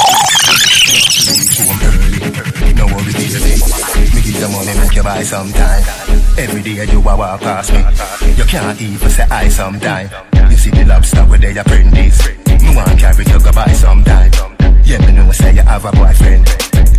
[4.36, 5.82] The money, make you buy sometime.
[6.36, 7.80] Every day you a walk past me.
[8.36, 10.10] You can't even say I sometime.
[10.50, 12.20] You see the lobster where they apprentice.
[12.60, 14.30] Me want carry you go buy sometime.
[14.84, 16.44] Yeah, me know say you have a boyfriend.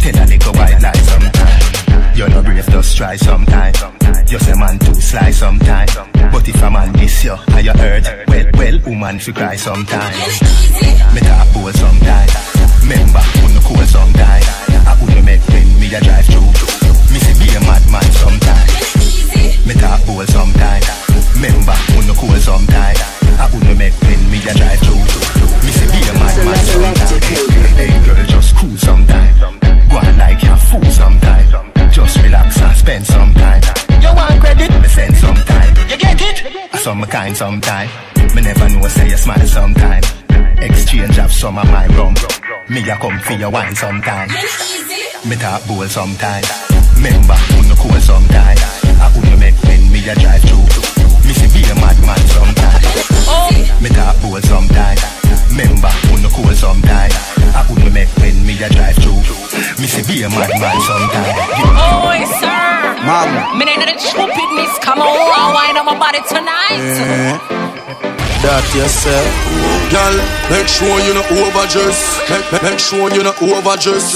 [0.01, 2.15] Tell a little white lie sometime.
[2.17, 3.73] You're no brave, just try sometime.
[4.27, 5.87] You say man too sly sometime.
[6.31, 10.11] But if a man miss you, and you hurt, well, well, woman fi cry sometime.
[11.13, 12.29] Me talk bold sometime.
[12.81, 14.43] Remember, when the cool sometime.
[14.89, 16.66] I wouldn't make when me a drive through.
[17.57, 18.67] Be a madman sometime.
[19.65, 20.81] Me talk bold sometime.
[21.33, 22.95] Remember, when the cool sometime.
[23.41, 25.01] I wouldn't make when me a drive through.
[25.65, 27.17] Me say be a madman sometime.
[27.73, 29.33] Hey girl, just cool sometime.
[29.89, 31.71] Go on like you a fool sometime.
[31.89, 33.61] Just relax and spend some time.
[34.01, 34.69] You want credit?
[34.79, 35.73] Me send sometime.
[35.89, 36.37] You get it?
[36.73, 37.89] I my kind sometime.
[38.35, 40.03] Me never know say you smile sometime.
[40.61, 42.13] Exchange of some of my rum.
[42.69, 44.29] Me a come for your wine sometime.
[45.25, 46.66] Me talk bold sometime.
[46.97, 48.57] Remember, who no cool sometime.
[48.97, 50.65] I who no make when me a drive through.
[51.21, 52.81] Me see be a madman sometime.
[53.29, 53.53] Oh.
[53.81, 54.97] Me talk bold sometime.
[55.53, 57.13] Remember, who no cool sometime.
[57.53, 59.21] I who no make when me a drive through.
[59.77, 61.37] Me see be a madman sometime.
[61.77, 62.57] Oh, Oi, sir.
[63.05, 63.57] Mom.
[63.57, 64.79] Me name the stupidness.
[64.81, 67.66] Come on, I'll wind up my body tonight.
[68.47, 69.27] That yourself.
[69.91, 70.15] Girl,
[70.47, 71.99] make sure you not overdress.
[72.31, 74.15] Make, make, sure you not overdress.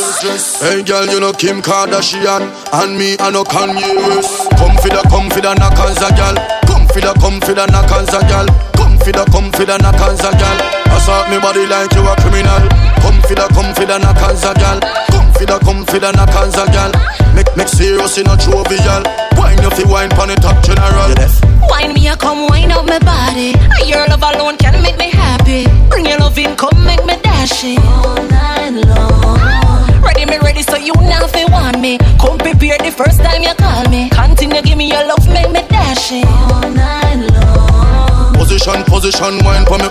[0.64, 4.48] Hey, girl, you know Kim Kardashian and me, I know Kanye West.
[4.56, 6.40] Come for the, come for the knockanza, girl.
[6.64, 8.48] Come for the, come for the knockanza, girl.
[8.80, 10.60] Come for the, come for the knockanza, girl.
[10.96, 12.64] Assault me body like you a criminal.
[13.04, 14.80] Come for the, come for the knockanza, girl.
[15.12, 16.92] Come for the, come for the knockanza, girl.
[17.36, 19.04] Make, make serious in a jovial.
[19.52, 21.12] Wine you fi wine pon the top general.
[21.68, 23.52] Wine me, a come wine up my body.
[23.86, 25.68] Your love alone can make me happy.
[25.90, 27.80] Bring your love in, come make me dash it.
[27.80, 29.38] All night long.
[29.44, 31.98] Ah, ready, me ready, so you now fi want me.
[32.20, 34.10] Come prepare the first time you call me.
[34.10, 36.26] Continue, give me your love, make me dash it.
[36.26, 38.34] All night long.
[38.34, 39.90] Position, position, wine for me.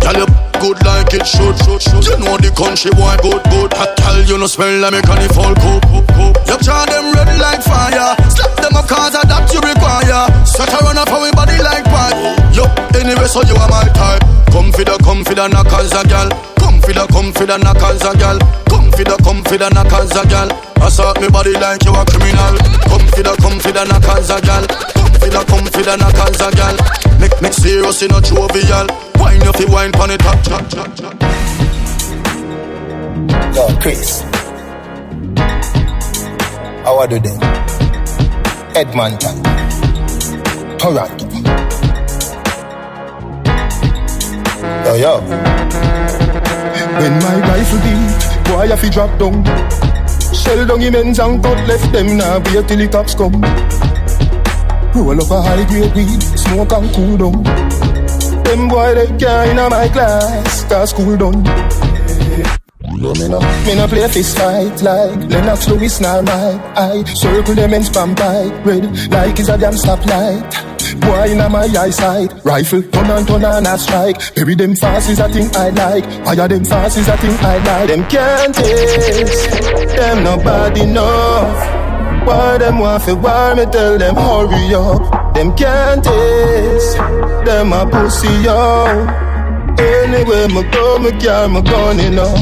[0.00, 0.28] Girl, you
[0.60, 2.04] good like it should, should, should.
[2.04, 3.70] You know the country boy good, good.
[3.76, 6.34] Hot girl, you no smell like me fall coop, coop, coop.
[6.48, 8.16] You draw them red like fire.
[8.28, 10.28] Slap them up cause of that you require.
[10.44, 12.16] Set her run up for body like pipe.
[12.56, 12.64] Yo,
[12.96, 14.22] anyway, so you are my type.
[14.52, 16.28] Come for the, come for the knockers a gal.
[16.80, 18.38] Come for the, come for the knockers a gal.
[18.64, 20.48] Come for the, come for the knockers a gal.
[20.80, 22.56] Assault me body like you a criminal.
[22.88, 24.64] Come for the, come for the knockers a gal.
[24.96, 26.72] Come for the, come for the knockers a gal.
[27.20, 28.88] Make, make serious in a jovial.
[29.20, 31.20] Wine you fi wine pon it top, top, top, top.
[33.52, 34.24] Yo, Chris.
[36.80, 37.36] How are you then?
[38.72, 39.36] Edmonton.
[40.80, 41.28] Toronto.
[44.86, 45.49] Yo, yo.
[47.00, 49.42] When my rifle beat, boy I fi drop down.
[50.36, 53.40] Shell down immense and cut left them now wait till the cops come.
[54.92, 57.42] Roll up a high grade weed, smoke and cool down.
[58.44, 61.42] Them boy they can't in my class, cause cool down.
[63.00, 67.54] No, me no, me no play fist fight like Lennox Lewis nor my I circle
[67.54, 70.69] them and spam bike Red like is a damn stoplight
[71.00, 72.32] Boy in my eyesight.
[72.44, 74.34] Rifle, turn and turn and a strike.
[74.34, 76.04] Bury them fast is a thing I like.
[76.24, 77.88] Fire them fast is a thing I like.
[77.88, 79.50] Them can't taste.
[79.96, 82.26] Them nobody enough.
[82.26, 83.64] Why them want fi war me?
[83.72, 85.34] Tell them hurry up.
[85.34, 86.96] Them can't taste.
[87.44, 89.30] Them a pussy yo.
[89.78, 92.34] Anyway me go me carry my gun you know.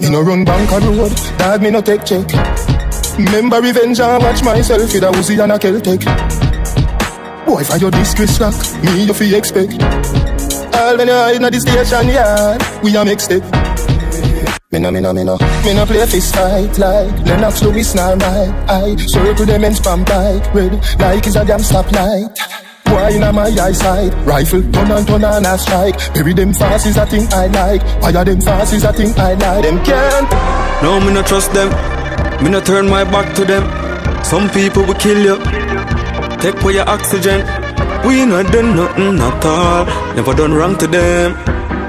[0.00, 2.26] Me no run bank a road, dad me no take check.
[3.16, 4.92] Remember revenge and watch myself.
[4.92, 6.43] With a Uzi and a Celtic.
[7.46, 9.72] Boy, for your disgrace slack, me you fi expect.
[10.74, 13.42] All when you hide inna the station yard, we a make step.
[14.72, 18.16] Me no, me no, me no, me no play fist fight like Lennox Lewis nor
[18.16, 18.54] Mike.
[18.68, 22.32] I circle them and spam bike, red like is a damn stoplight.
[22.86, 26.14] Boy in my eyesight Rifle, turn and turn and a strike.
[26.14, 27.82] Bury them fast is a thing I like.
[28.00, 29.62] Fire them fast is a thing I like.
[29.64, 30.82] Them can't.
[30.82, 31.68] No, me no trust them.
[32.42, 33.64] Me no turn my back to them.
[34.24, 35.63] Some people will kill you
[36.44, 37.40] Take away your oxygen.
[38.06, 39.86] We not done nothing at all.
[40.14, 41.32] Never done wrong to them.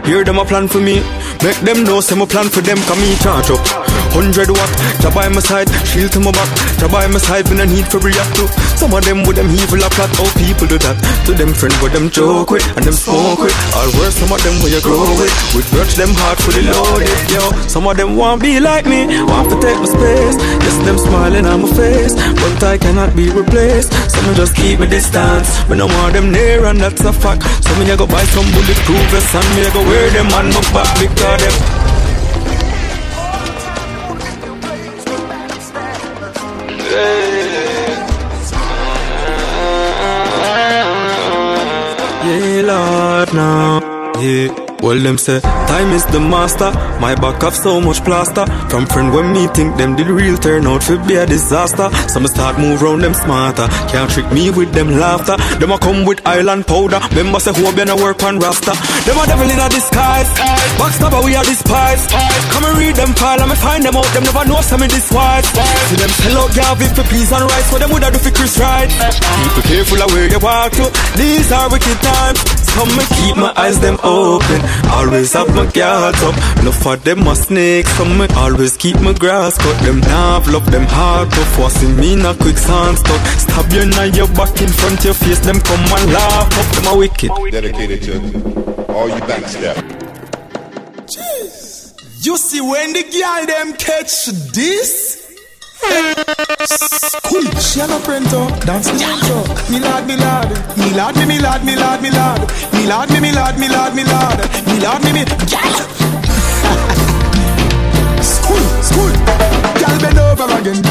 [0.06, 1.04] Hear them a plan for me.
[1.44, 2.78] Make them know my plan for them.
[2.78, 3.85] Come me charge up
[4.16, 4.72] hundred watt.
[5.04, 6.50] Ja by my side, shield to my back.
[6.80, 8.48] Ja by my side, when I need for react to.
[8.80, 10.10] Some of them with them evil a plot.
[10.16, 10.96] How people do that
[11.28, 13.56] to them friend, with them joke with and them smoke with.
[13.76, 15.34] Or worse, some of them where you grow with.
[15.52, 17.12] We grudge them heart fully loaded.
[17.28, 20.38] Yo, some of them want be like me, want to take my space.
[20.64, 23.92] Yes, them smiling on my face, but I cannot be replaced.
[24.12, 27.44] Some just keep me distance, but no more them near, and that's a fact.
[27.64, 30.48] So me I go buy some bulletproof vests and me I go wear them on
[30.54, 31.95] my back because them.
[42.26, 43.82] Yeah, Lord, now.
[44.20, 44.65] Yeah.
[44.86, 46.70] Well, them say, time is the master.
[47.02, 48.46] My back have so much plaster.
[48.70, 51.90] From friend when me think them did real turn out to be a disaster.
[52.06, 53.66] Some start move round them smarter.
[53.90, 55.42] Can't trick me with them laughter.
[55.58, 57.02] Them a come with island powder.
[57.18, 58.78] Member say who been a work on rasta.
[59.10, 60.30] Them a devil in a disguise.
[60.78, 62.06] Backstabber we are despise.
[62.54, 64.06] Come and read them file me find them out.
[64.14, 65.50] Them never know some in this wise.
[65.90, 67.74] See them sell out Garvey for peace and rights.
[67.74, 68.86] What them would do for Chris right.
[68.86, 70.86] People careful of where you walk to.
[71.18, 72.45] These are wicked times.
[72.76, 74.60] Come and keep my eyes them open.
[74.92, 76.36] Always have my guards up.
[76.64, 77.88] No for them a snake.
[77.88, 79.82] Some me always keep my grass cut.
[79.82, 81.56] Them nav love them hard tough.
[81.56, 83.26] Forcing me in a quicksand stuck.
[83.40, 85.40] Stab you now your back in front your face.
[85.40, 86.76] Them come and laugh up.
[86.76, 87.32] Them a wicked.
[87.50, 88.14] Dedicated to
[88.94, 89.96] all you backstab.
[92.26, 95.25] You see when the girl them catch this?
[95.82, 101.40] Cool, she a prento, dance me lord, me lord, me lord, me lord, me me
[101.40, 102.40] lord, me lord, me lord,
[102.74, 105.76] me lord, me me lord, me lord, me lord, me lord, me me, girl.
[108.24, 109.12] School, school,
[109.76, 110.82] girl bend over again,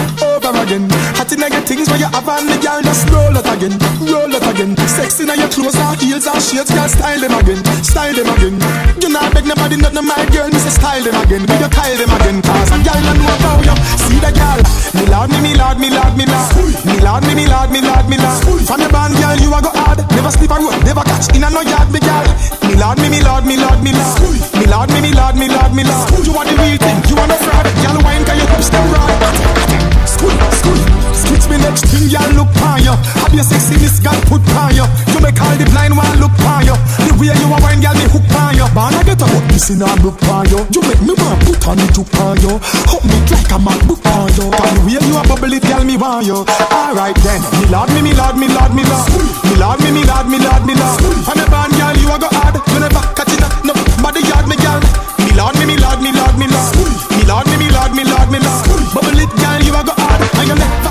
[0.45, 0.84] over again.
[1.16, 3.74] Hot inna your things where you have on the girl just roll it again,
[4.05, 4.76] roll it again.
[4.84, 8.55] Sexy inna your clothes and heels and shades, girl style them again, style them again.
[9.01, 11.68] You not beg nobody, not no my girl, me say style them again, me you
[11.72, 12.38] tile them again.
[12.45, 14.61] Cause a girl I know about you, see the girl,
[15.01, 16.53] me lord, me me lord, me lord, me lord,
[16.84, 18.40] me lord, me me lord, me lord, me lord.
[18.68, 21.49] From your band girl, you a go hard, never sleep a road, never catch inna
[21.49, 22.28] no yard, me girl.
[22.68, 24.20] Me lord, me me lord, me lord, me lord,
[24.61, 26.07] me lord, me me lord, me lord, me lord.
[26.20, 28.86] You are the real thing, you are no fraud, girl wine 'cause you hips them
[28.92, 29.93] right.
[30.14, 30.80] School, school.
[31.14, 32.94] Skits me next thing, y'all look on you.
[33.22, 34.86] Have your sexiness, God put on you.
[35.14, 36.76] You make all the blind one look on you.
[37.06, 38.66] The way you are wine, girl, me hook on you.
[38.74, 40.60] But I get a good missing and look on you.
[40.84, 42.54] Make me want put on it to on you.
[42.90, 44.28] Hug me like a man book on.
[44.34, 46.42] Cause the way you are bubble it, girl, me want you.
[46.70, 47.40] Alright then.
[47.62, 49.06] Me lord, me, me lord, me lord, me lord.
[49.46, 50.98] Me lord, me, me lord, me lord, me lord.
[51.24, 52.54] From the band, girl, you a go hard.
[52.58, 53.54] You never catch it up.
[53.64, 54.82] No, body yard, me girl.
[55.22, 56.74] Me lord, me, me lord, me lord, me lord.
[57.14, 59.03] Me lord, me, me lord, me lord, me lord.
[59.24, 60.20] It, girl, you a go hard.
[60.38, 60.84] And you never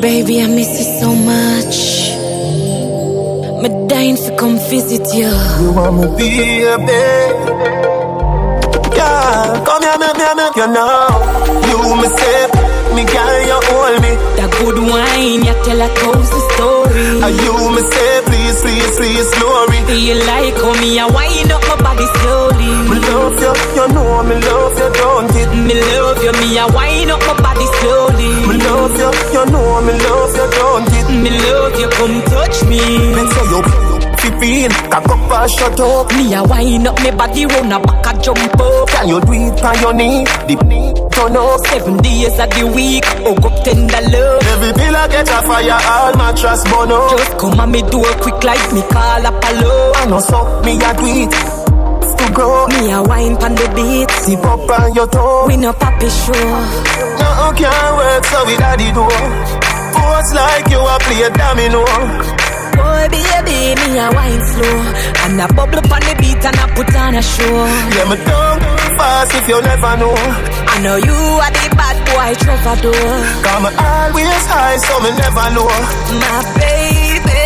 [0.00, 1.76] Baby, I miss you so much.
[3.62, 5.30] Me dying to come visit you.
[5.60, 7.00] You want me baby?
[8.96, 11.08] Yeah, come here, make me, make you know.
[11.68, 12.59] You me say,
[12.94, 14.12] me girl, you hold me.
[14.38, 17.22] That good wine, you tell a cozy story.
[17.24, 19.78] And you me say, please, please, please, glory.
[19.90, 22.70] You like how me a wind up my body slowly.
[22.90, 25.50] Me love you, you know me love you, don't it?
[25.54, 28.30] Me love you, me a wind up my body slowly.
[28.46, 31.06] Me love you, you know me love you, don't it?
[31.10, 32.80] Me love you, come touch me.
[33.14, 33.89] Let's say
[34.24, 36.12] you feel, cock up and shut up.
[36.12, 38.88] Me a wind up me body, run a back a jump up.
[38.88, 40.24] Can you do it on your knee?
[40.48, 41.60] The turn up.
[41.66, 44.42] Seven days of the week, hug up tender love.
[44.42, 47.10] Every pillar get a fire, all mattress burn up.
[47.10, 49.92] Just come and me do a quick like me call up hello.
[49.94, 51.34] I know so, me a do it.
[52.20, 52.66] To grow.
[52.68, 54.10] Me a wine pan the beat.
[54.24, 55.46] Zip up on your toe.
[55.46, 56.32] We no papi show.
[57.20, 59.04] No can't work, so we daddy do.
[59.94, 62.39] Force like you a play a domino.
[62.80, 64.78] Boy, baby, me a wine slow.
[65.24, 67.56] And a bubble on the beat and I put on a show.
[67.94, 68.60] Yeah, me don't
[68.98, 70.14] fast if you never know.
[70.72, 72.92] I know you are the bad boy Trevor do
[73.44, 75.68] Come on always high so me never know.
[76.22, 77.42] My baby.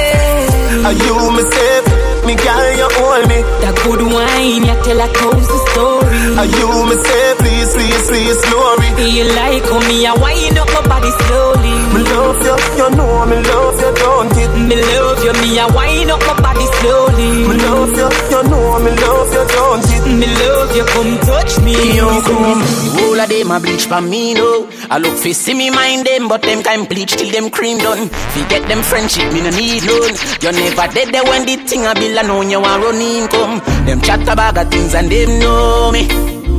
[0.86, 1.93] Are you me safe?
[2.24, 3.38] Me girl, you hold me.
[3.60, 6.20] That good wine, you tell a cozy story.
[6.40, 8.88] Are you me say, please, please, please, glory?
[9.12, 11.74] You like how me a wind up my body slowly?
[11.92, 14.52] Me love you, you know me love you, don't it?
[14.56, 17.44] Me love you, me a wind up my body slowly.
[17.44, 20.04] Me love you, you know me love you, don't it?
[20.08, 24.00] Me love you, come touch me, Yo, oh, come All of them a bleach for
[24.00, 27.50] me, no I look fi see me mind them But them kind bleach till them
[27.50, 28.08] cream done
[28.48, 30.12] get them friendship, me no need loan
[30.42, 34.28] You never dead there when the thing I know you want run income Them chat
[34.28, 36.06] about of things and them know me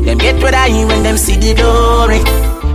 [0.04, 2.22] Them get what I when them see the glory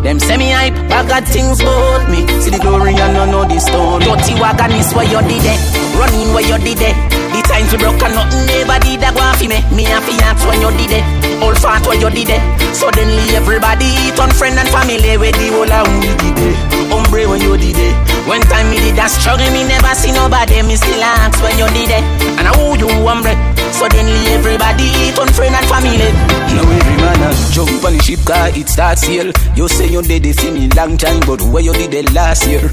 [0.03, 2.27] them semi hype, I got things about me.
[2.41, 4.03] See the glory and no know the story.
[4.03, 5.61] Dirty wagon is where you did it.
[6.01, 7.10] Running where you did it.
[7.31, 9.59] The times we broke and nothing never did that go for me.
[9.75, 11.05] Me and fiance when you did it.
[11.43, 12.43] Old fat when you did it.
[12.75, 16.57] Suddenly everybody turn friend and family with the whole of we did it.
[16.91, 17.95] Hombre when you did it.
[18.27, 20.63] When time me did that struggle, me never see nobody.
[20.67, 22.05] Me still ask when you did it.
[22.39, 23.33] And I who you hombre.
[23.79, 26.11] Suddenly everybody turn friend and family.
[26.51, 29.33] Now every man a jump on the ship car, it starts here.
[29.55, 32.47] You say you did it see me long time, but where you did it last
[32.47, 32.69] year?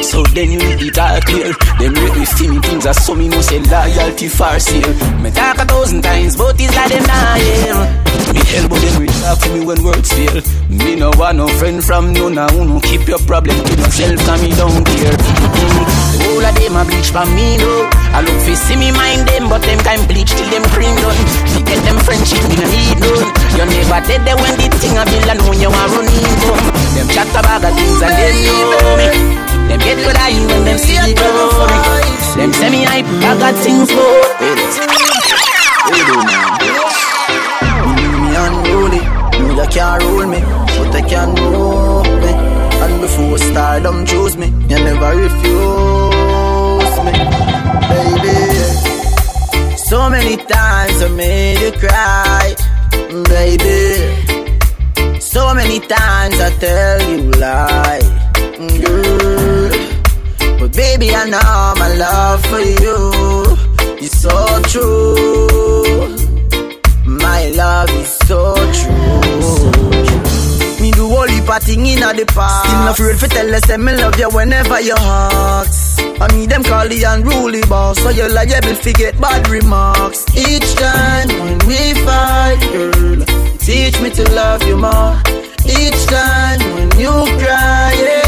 [0.00, 1.52] So then you need it all clear.
[1.78, 4.94] Them really see me things are so me no say loyalty far sale.
[5.20, 7.04] Me talk a thousand times, but it's like them
[7.36, 7.76] hear.
[8.32, 10.36] Me elbow them will talk to me when words fail.
[10.68, 12.48] Me no want no friend from no now.
[12.48, 15.16] No keep your problem to yourself, cause me don't care.
[15.16, 16.02] Mm-hmm.
[16.12, 17.88] The of them a bleach for me though.
[18.12, 21.20] I look fi see me mind them, but them kind bleach till them cream done.
[21.56, 23.28] Me get them friendship, me no need none.
[23.56, 26.64] You never dead there when the thing a bill and when you a running come.
[26.96, 29.51] Them chat about the things and them know me.
[29.72, 31.72] Them get I you when them see the glory.
[32.36, 33.96] Them say me hype, I got things for.
[33.96, 34.74] Wait it.
[35.88, 36.60] Wait it, man.
[37.80, 39.00] Me know me unruly,
[39.40, 40.40] know you can't rule me,
[40.76, 42.32] but they can move me.
[42.84, 47.12] And before stardom choose me, you never refuse me,
[47.88, 48.36] baby.
[49.88, 52.54] So many times I made you cry,
[53.24, 53.80] baby.
[55.18, 58.00] So many times I tell you lie,
[58.84, 59.31] girl.
[60.74, 62.98] Baby, I know my love for you
[64.00, 64.32] is so
[64.72, 66.16] true.
[67.06, 69.70] My love is so true.
[70.80, 72.64] Me do all heap of thing in the past.
[72.64, 76.00] Still not afraid to tell us me love you whenever you ask.
[76.20, 80.24] I me them call the unruly boss, so you liable to get bad remarks.
[80.34, 83.24] Each time when we fight, girl,
[83.58, 85.20] teach me to love you more.
[85.64, 88.21] Each time when you cry, yeah,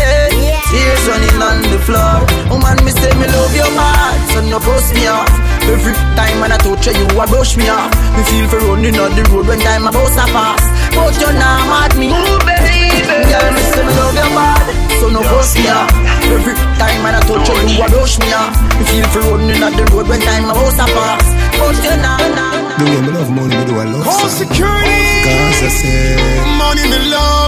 [0.74, 2.18] tears running on the floor.
[2.50, 5.30] Woman, me say me love you bad, so no post me off.
[5.70, 7.88] Every time when I touch you, you a brush me off.
[8.18, 10.62] Me feel for running on the road when time about to pass.
[10.92, 12.90] But you're not mad me, Ooh, baby.
[13.30, 14.66] Girl, me say me love you bad,
[14.98, 15.88] so no post me off.
[16.34, 18.52] Every time when I touch you, you a brush me off.
[18.76, 21.26] Me feel for running on the road when time about to pass.
[21.56, 22.54] But you're not, not.
[22.78, 25.00] The way me love money, me do I love Call security.
[25.24, 26.18] Cause I say,
[26.58, 27.43] Money me love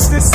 [0.00, 0.28] watch this.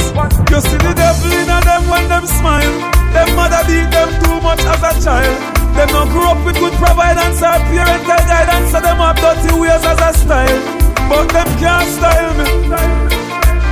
[0.51, 2.75] You see the devil in them when them smile.
[3.13, 5.37] Them mother beat them too much as a child.
[5.75, 9.83] Them not grow up with good providence or parental guidance, so them have dirty ways
[9.83, 10.61] as a style.
[11.09, 12.47] But them can't style me,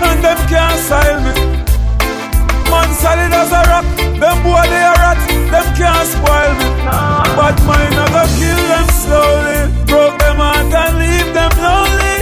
[0.07, 1.33] and them can't style me.
[2.69, 3.85] Man solid as a rock,
[4.17, 5.19] them boy they are rat,
[5.51, 6.67] them can't spoil me.
[7.37, 12.17] But mine I go kill them slowly, broke them heart and leave them lonely.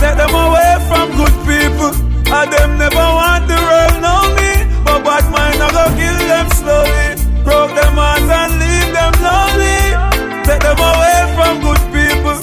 [0.00, 2.05] Set them away from good people.
[2.28, 4.50] And them never want the world know me.
[4.84, 7.06] But bad mind, I go kill them slowly.
[7.44, 9.80] Broke them hearts and leave them lonely.
[10.46, 12.36] Take them away from good people.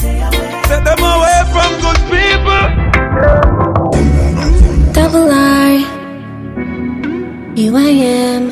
[0.69, 2.63] Take them away from good people.
[4.93, 5.75] Double R.
[7.55, 7.91] Here I
[8.23, 8.43] am.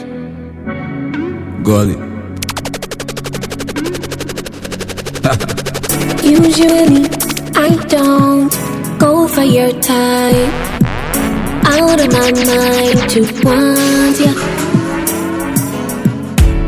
[1.64, 2.00] Got it.
[6.24, 7.04] Usually,
[7.56, 8.54] I don't
[9.00, 10.70] go for your type.
[11.74, 14.32] Out of my mind to want ya.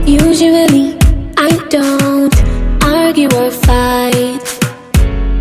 [0.05, 0.97] Usually,
[1.37, 2.35] I don't
[2.83, 4.41] argue or fight.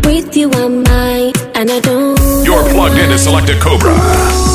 [0.05, 2.45] With you, I might, and I don't.
[2.45, 4.52] You're plugged into Selected Cobra.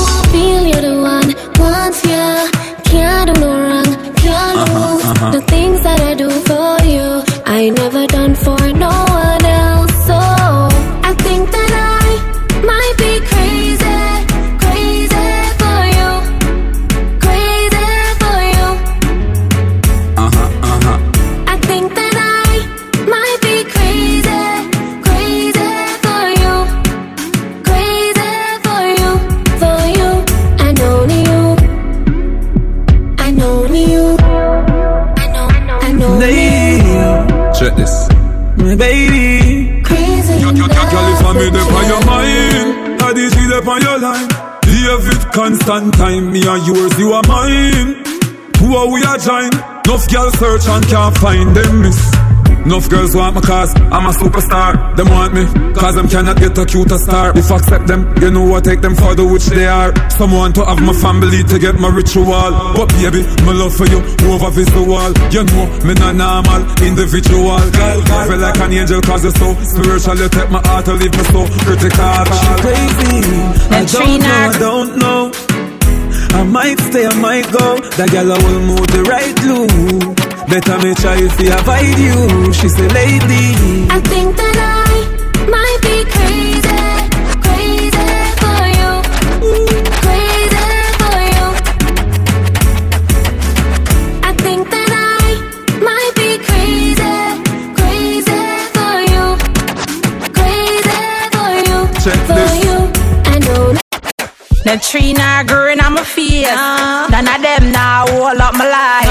[46.49, 48.05] Time, me and yours, you are mine.
[48.59, 49.53] Who are we are join?
[49.84, 52.01] Enough girls search and can't find them miss.
[52.64, 54.96] Enough girls want my cause, I'm a superstar.
[54.96, 57.36] Them want me, cause them cannot get a cuter star.
[57.36, 59.94] If I accept them, you know I take them for the which they are.
[60.11, 62.26] Someone to have my family to get my ritual.
[62.76, 65.11] But baby, my love for you over visual.
[65.32, 67.57] You know, me not normal, individual.
[67.72, 70.16] Girl, girl, feel like an angel cause you're so spiritual.
[70.18, 72.24] You take my heart to leave me so critical.
[72.36, 73.16] She crazy,
[73.72, 75.47] I don't know, I don't know.
[76.33, 77.79] I might stay, I might go.
[77.99, 79.66] That I will move the right glue.
[80.49, 82.53] Better me try if I avoid you.
[82.53, 83.87] She say, lady.
[83.91, 84.78] I think that I
[104.69, 106.47] The tree now growing on my face.
[106.47, 107.09] Uh-huh.
[107.09, 109.09] None of them now hold up my life.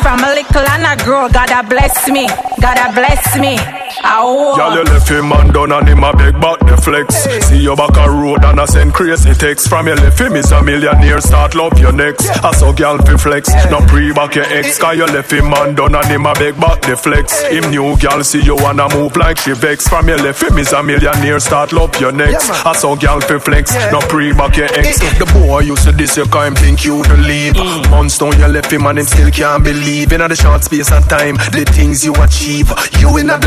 [0.00, 2.28] From a little and I grow, gotta bless me.
[2.60, 3.81] Gotta bless me.
[4.02, 7.14] Girl, you left him man down and him a beg back the flex.
[7.46, 9.68] See you back a road and I send crazy text.
[9.68, 12.28] From you left him is a millionaire, start love your next.
[12.44, 14.78] I saw girl fi flex, no pre back your ex.
[14.78, 17.42] Cause you left him man down and him a beg back the flex.
[17.46, 19.88] Him new girl see you wanna move like she vex.
[19.88, 22.50] From you left him is a millionaire, start love your next.
[22.66, 24.98] I saw girl fi flex, no pre back your ex.
[25.18, 27.56] The boy used to this, you can't think you to leave.
[27.90, 28.30] Months mm.
[28.30, 30.12] down you left him and him still can't believe.
[30.12, 32.70] In the short space of time, the things you achieve.
[32.98, 33.38] You in the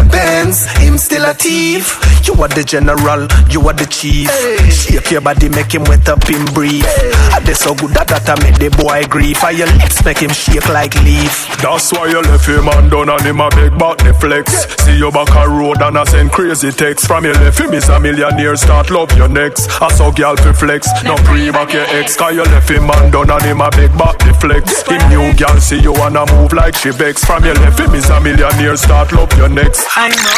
[0.45, 1.99] bands, him still a thief.
[2.25, 4.29] You are the general, you are the chief.
[4.71, 6.85] Shake your body, make him wet up in brief.
[7.33, 9.37] I they so good that that I make the boy grief.
[9.37, 11.47] Fire your lips make him shake like leaf.
[11.61, 14.65] That's why you left him and done and him a big back the flex.
[14.83, 17.07] See you back a road and I send crazy text.
[17.07, 19.69] From you left him is a millionaire, start love your next.
[19.81, 22.17] I saw girl fi flex, no pre back your ex.
[22.17, 24.81] Cause you left him and done and him a big back the flex.
[24.89, 27.23] Him new girl see you wanna move like she vex.
[27.23, 29.85] From you left him is a millionaire, start love your next.
[29.95, 30.34] I know.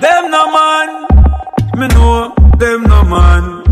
[0.00, 0.88] Them no man.
[1.78, 3.62] Me know them no man.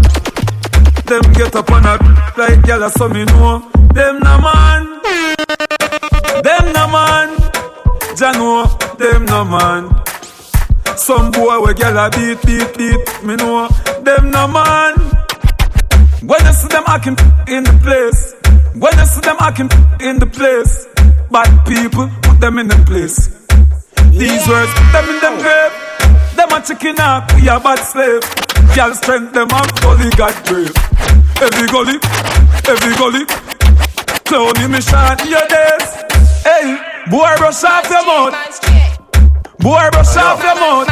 [1.07, 1.95] Them get up on a
[2.39, 3.59] like gyal so me know.
[3.95, 4.83] Them no man.
[6.43, 7.29] Them no man.
[8.17, 8.65] Jah know
[8.99, 9.83] them no man.
[10.97, 13.25] Some boy we gyal a beat beat beat.
[13.25, 13.69] Me know
[14.03, 14.95] them no man.
[16.23, 17.17] When you see them acting
[17.49, 18.35] in the place,
[18.75, 19.71] when you see them acting
[20.01, 20.87] in the place,
[21.33, 23.29] bad people put them in the place.
[24.13, 25.73] These words put them in them grave.
[26.37, 28.23] Them a chicken up, we a bad slave.
[28.77, 30.77] Girl strength them up, holy God brave.
[31.41, 31.97] Every gully,
[32.69, 33.25] every gully,
[34.29, 35.89] clowny me shine in your days.
[36.45, 36.77] Hey,
[37.11, 38.92] boy brush off your mouth.
[39.63, 40.89] Boy brush off your mouth.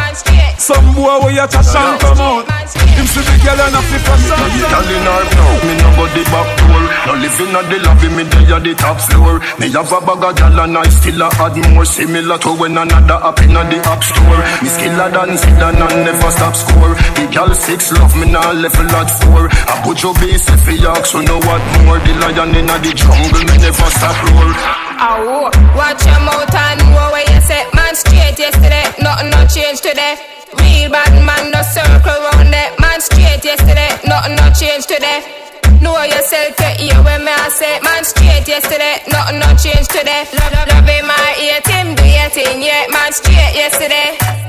[0.60, 2.46] Some boy where you trash and come out.
[2.70, 4.38] Him see the girl and a flip a shot.
[4.70, 6.82] Girl in her flow, me no go the back door.
[7.08, 9.40] No living at the lobby, me dey at the top floor.
[9.58, 12.78] Me have a bag of gal and I still a add more similar to when
[12.78, 14.40] another up in the app store.
[14.62, 16.94] Me skiller than Zidane and never stop score.
[17.18, 19.50] The gal six love me now level at four.
[19.50, 21.98] I put your base if you ask, so know what more.
[21.98, 24.54] The lion in the jungle, me never stop roar.
[25.02, 29.02] Oh, watch your mouth and know where you set man straight yesterday.
[29.02, 30.16] Nothing no change today.
[30.58, 33.88] Real bad man no circle round that man straight yesterday.
[34.06, 35.49] Nothing no change today.
[35.80, 39.00] Know yourself to hear when me I say man straight yesterday.
[39.08, 40.28] Nothing no change today.
[40.36, 42.84] Love, love, love him, I hate him, do your thing, yeah.
[42.92, 44.40] Man straight yesterday.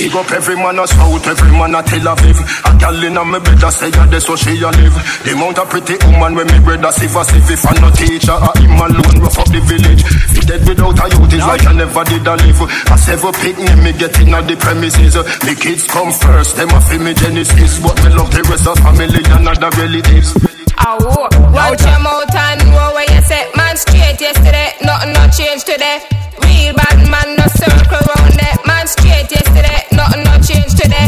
[0.00, 2.38] Big up every man a South, every man a Tel Aviv.
[2.64, 4.96] A gal inna me bed a say that's how she a live.
[5.24, 7.50] The amount of pretty woman when me brother sieve a sieve.
[7.50, 10.02] If I no teacher, a him alone rough up the village.
[10.04, 12.60] Fi dead without a youth is like I never did a live.
[12.90, 15.16] A several picnic me get inna the premises.
[15.44, 17.80] Me kids come first, them a fi me genesis.
[17.80, 20.49] But me love the rest of family and other relatives.
[20.92, 24.74] Oh, watch your mouth and know where you set man straight yesterday.
[24.82, 26.02] Nothing not changed today.
[26.42, 29.86] Real bad man no circle round that man straight yesterday.
[29.94, 31.06] Nothing not changed today.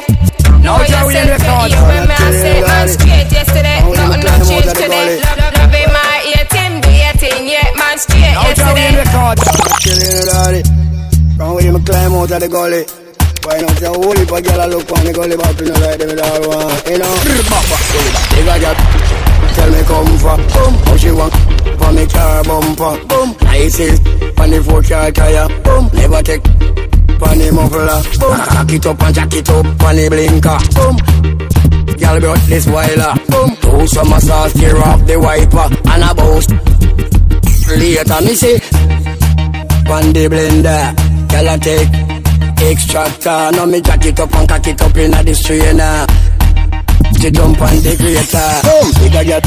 [0.62, 3.82] Where you set you when me I say man straight yesterday.
[3.82, 5.18] Nothing not changed today.
[5.18, 9.02] Love, love in my ear, Tim dating, yeah man straight yesterday.
[9.82, 10.62] Chillin' with daddy.
[11.34, 12.86] Come with him, climb out of the gully.
[13.42, 15.98] Why not say heap of gyal a look on the gully but you know like
[15.98, 17.12] them all want, you know.
[18.38, 18.76] If I got
[19.54, 21.34] tell me come for boom, how she want
[21.78, 23.28] for me car bumper boom.
[23.42, 23.98] Nice is
[24.38, 25.90] on the four car tire boom.
[25.92, 28.38] Never take on the muffler boom.
[28.46, 30.94] Jack it up and jack it up on the blinker boom.
[31.98, 33.50] Girl brought this whiler boom.
[33.58, 36.50] Do some massage, tear off the wiper and a boost.
[37.74, 38.54] Later me say
[39.90, 40.94] on the blender,
[41.28, 42.11] girl I take
[42.70, 43.50] extractor.
[43.52, 46.06] Now me jack it up and cock it up inna the strainer.
[47.20, 48.48] She jump on the grater.
[48.66, 49.44] Boom, bigger get.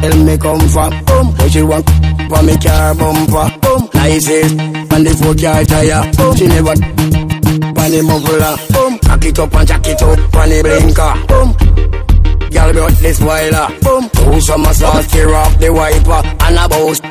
[0.00, 1.26] Tell me come from boom.
[1.36, 1.86] What she want
[2.28, 3.46] for me car bumper.
[3.60, 6.02] Boom, nice is on the four car tire.
[6.16, 6.74] Boom, she never
[7.80, 8.54] on the muffler.
[8.72, 11.14] Boom, cock it up and jack it up on the blinker.
[11.26, 11.70] Boom.
[12.50, 13.68] Girl brought this whiler.
[13.80, 17.02] Boom, do some massage, tear off the wiper and a boost.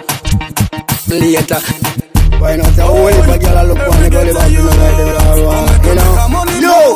[1.09, 2.09] Later.
[2.40, 4.76] Why not a whole heap of gyal a look on the gully but you know
[4.80, 6.96] like them all want, you know.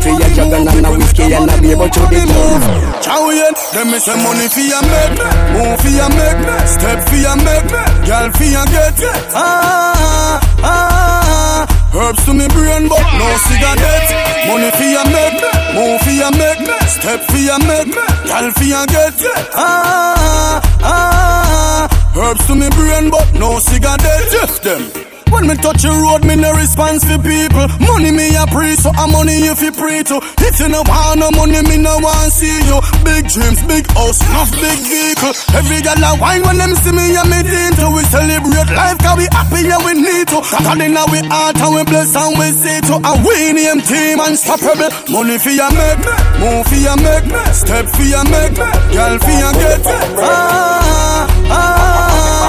[0.00, 2.64] For your juggle and a whiskey and a beer but you the glove.
[3.02, 5.26] Chow yen, them me say money for ya make, me,
[5.58, 8.94] move for ya make, me, step for ya make, me, girl for ya get.
[9.34, 14.10] Ah, ah, herbs to me brain but no cigarette.
[14.46, 18.06] Money for ya make, me, move for ya make, me, step for ya make, me,
[18.30, 19.14] girl for ya get.
[19.58, 21.82] Ah, ah,
[22.16, 24.30] herbs to me brain but no cigarette.
[24.30, 24.82] Just them.
[25.26, 27.66] When me touch a road, me no response for people.
[27.82, 30.22] Money me a pre, so I'm money if you pray to.
[30.46, 32.78] If you no want no money, me no want see you.
[33.02, 35.34] Big dreams, big house, enough big vehicle.
[35.58, 37.90] Every girl a wine when them see me and me into.
[37.90, 40.38] We celebrate life, cause we happy and we need to.
[40.62, 42.94] God in our heart and we bless and we see to.
[43.02, 44.94] And we name team unstoppable.
[45.10, 46.06] Money for ya make,
[46.38, 48.54] move for ya make, step for ya make,
[48.94, 49.82] girl for ya get.
[50.22, 51.95] Ah, ah,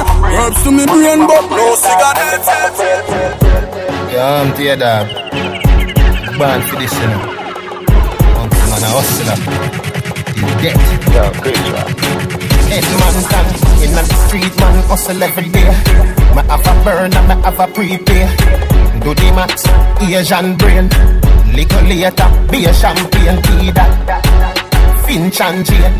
[0.08, 2.48] herbs to me brain, but no cigarette.
[4.12, 5.08] Yo, I'm to your dog.
[6.38, 7.22] Born for this, you know.
[8.40, 9.38] Uncle man, a hustler.
[10.38, 10.78] You get.
[11.14, 11.88] Yo, great job.
[12.70, 13.48] Head man down
[13.84, 15.70] in the street, man hustle every day.
[16.36, 18.28] Me have a burn and me have a prepay.
[19.02, 19.66] Do the max,
[20.02, 20.90] Asian brain.
[21.56, 24.67] Little later, be a champagne tea that.
[25.08, 25.94] Finch and Jane.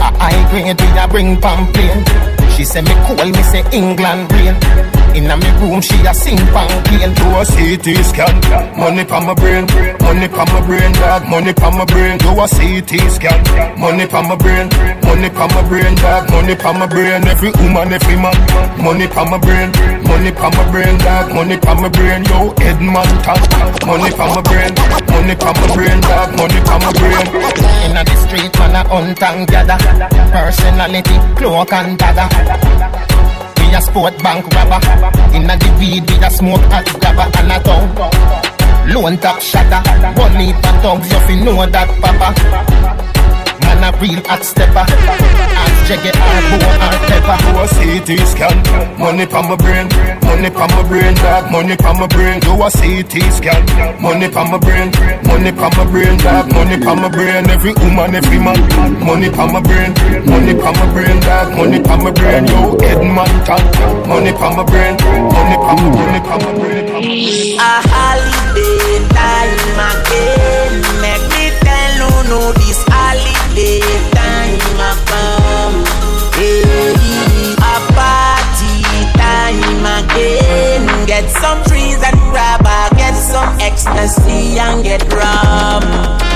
[0.00, 2.08] A high grade, we a bring pamphlet.
[2.56, 4.97] She say me cool, me say England rain.
[5.14, 8.34] Inna me room, she a sing pang plane to a CT scan.
[8.78, 9.66] Money pa my brain,
[10.00, 11.26] money pa my brain, dog.
[11.28, 13.38] Money pa my brain, do a CT scan.
[13.78, 14.68] Money pa my brain,
[15.02, 16.30] money pa my brain, dog.
[16.30, 18.36] Money pa my brain, every woman, every man.
[18.78, 19.72] Money pa my brain,
[20.06, 21.34] money pa my brain, dog.
[21.34, 23.42] Money pa my brain, yo, Edman talk.
[23.86, 24.72] Money pa my brain,
[25.10, 26.28] money pa my brain, dog.
[26.38, 27.26] Money pa my brain.
[27.90, 29.78] Inna the street, man a hunt and gather.
[30.30, 33.07] Personality, cloak and dagger.
[33.70, 34.80] A sport bank robber.
[35.36, 37.88] Inna the weed, we a smoke hot grabber and a tongue.
[38.92, 39.82] Lone top shatter.
[40.20, 42.28] One leap of you fi know that papa.
[43.62, 44.84] Man a real hot stepper.
[44.88, 47.36] Ask Jaggy or Bone or Pepper.
[47.40, 48.56] Do a CT scan.
[49.00, 49.88] Money pa my brain,
[50.20, 51.50] money pa my brain, dog.
[51.50, 52.40] Money pa my brain.
[52.40, 53.62] Do a CT scan.
[54.02, 54.92] Money pa my brain,
[55.24, 56.52] money pa my brain, dog.
[56.52, 57.48] Money pa my brain.
[57.48, 58.58] Every woman, every man.
[59.00, 59.94] Money pa my brain,
[60.28, 61.56] money pa my brain, dog.
[61.56, 62.46] Money pa my brain.
[62.46, 63.64] Yo, Edman talk.
[64.06, 64.94] Money pa my brain,
[65.32, 66.84] money pa my, money pa my brain.
[67.56, 70.72] A holiday time again.
[71.00, 73.80] Make me tell you no this holiday
[74.12, 74.27] time
[74.80, 75.84] a come.
[76.38, 78.74] Hey, a party
[79.18, 80.82] time again.
[81.06, 85.82] Get some trees and rubber, get some ecstasy and get rum.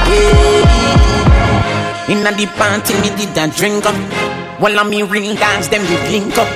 [0.08, 2.08] Yeah.
[2.08, 3.94] Inna the party me did a drink up.
[4.60, 6.48] While I me ring dance, them we link up.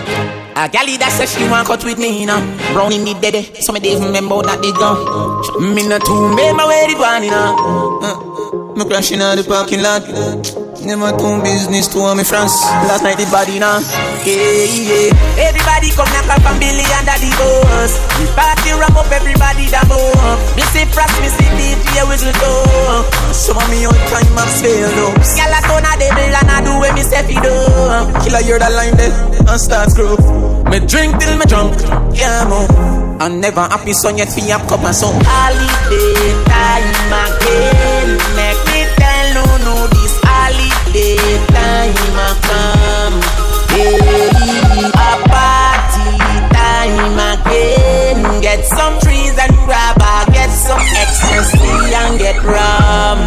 [0.57, 2.41] A galley that says she want cut with me now.
[2.73, 5.75] Brownie me dead, so me dey remember that they gone.
[5.75, 8.01] Me not too me my way it one, know.
[8.03, 8.17] Uh,
[8.75, 10.03] me crashing out the parking lot.
[10.87, 12.55] Never do business to me France.
[12.87, 13.83] Last night the body now.
[14.23, 15.11] Yeah, yeah.
[15.35, 17.99] Everybody come knock up and Billy under the bus.
[18.15, 20.39] The party wrap up everybody that move.
[20.55, 22.31] Me see Frost, me see DJ whistle.
[23.35, 25.11] Some of me on time I'm fail though.
[25.35, 27.55] Girl I turn a devil and I do what me say fi do.
[28.23, 29.11] Killer hear that line there
[29.43, 30.15] and start screw.
[30.71, 31.75] Me drink till me drunk,
[32.15, 32.63] yeah mo.
[33.19, 36.46] I'm never happy son yet fi a cup of some holiday
[43.75, 43.97] Hey,
[44.87, 46.09] a party
[46.55, 48.41] time again.
[48.41, 53.19] Get some trees and grab a get some ecstasy and get rum.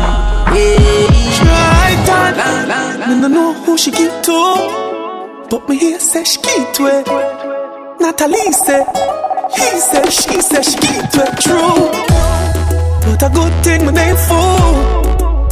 [0.54, 1.08] Hey,
[1.40, 3.08] Try that.
[3.08, 7.08] Me no know who she give to, but me hear say she give to it.
[8.00, 8.84] Natalie say,
[9.56, 11.34] he say, she say she give to it.
[11.44, 11.82] True,
[13.06, 14.99] but a good thing my name fool.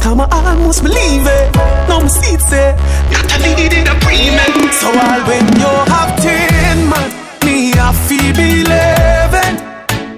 [0.08, 1.54] Come I almost believe it.
[1.86, 2.72] Now me see it say,
[3.12, 4.72] Natalie did a pre-med.
[4.72, 7.08] So I'll when you have ten man,
[7.44, 9.56] me I feel believing.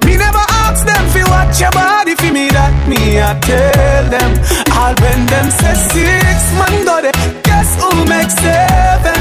[0.06, 4.30] Me never ask them fi watch your body fi me that me I tell them.
[4.78, 9.20] All when them say six man got it, guess who make seven?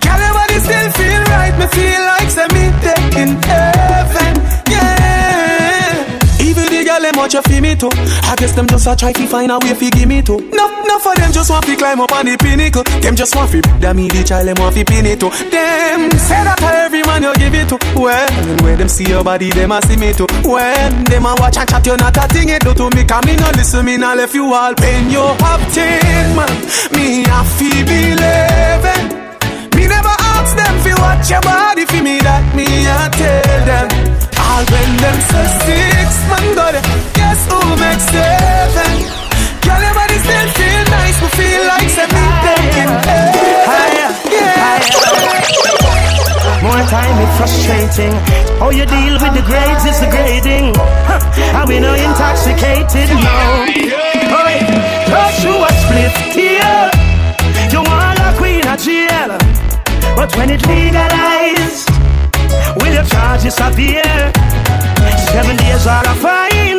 [0.00, 1.54] Can everybody still feel right?
[1.60, 3.79] Me feel like say me taking heaven,
[7.30, 7.88] watch you feel me too.
[8.24, 10.38] I guess them just a try to find a way fi give me too.
[10.50, 12.82] No, no for them just want fi climb up on the pinnacle.
[13.00, 15.30] Them just want fi that me the child them want fi pin it too.
[15.30, 17.78] Them say that to every man you give it to.
[17.94, 18.28] Well,
[18.62, 20.26] when them see your body, them a see me too.
[20.44, 23.04] When them a watch and chat, you not a thing it do to me.
[23.04, 24.74] Come me no listen, me no left you all.
[24.74, 26.50] When you have ten man,
[26.94, 29.06] me a fi believing.
[29.76, 34.29] Me never ask them fi watch your body fi me that me a tell them.
[34.60, 36.84] All when them say six man got it,
[37.16, 38.92] guess who makes seven?
[39.64, 42.92] Girl, your body still feel nice, me feel like say me taking
[43.64, 44.84] Higher, higher.
[46.60, 48.12] More time it's frustrating.
[48.60, 50.76] How you deal with the grades is the grading.
[51.08, 51.56] Huh.
[51.56, 53.64] And we no intoxicated, no.
[53.64, 54.60] Hey,
[55.08, 56.90] crush you a split here.
[57.72, 59.40] You want a queen of jail.
[60.14, 61.89] But when it legalized,
[62.76, 64.04] will your charges appear?
[65.32, 66.78] Seven days are a fine,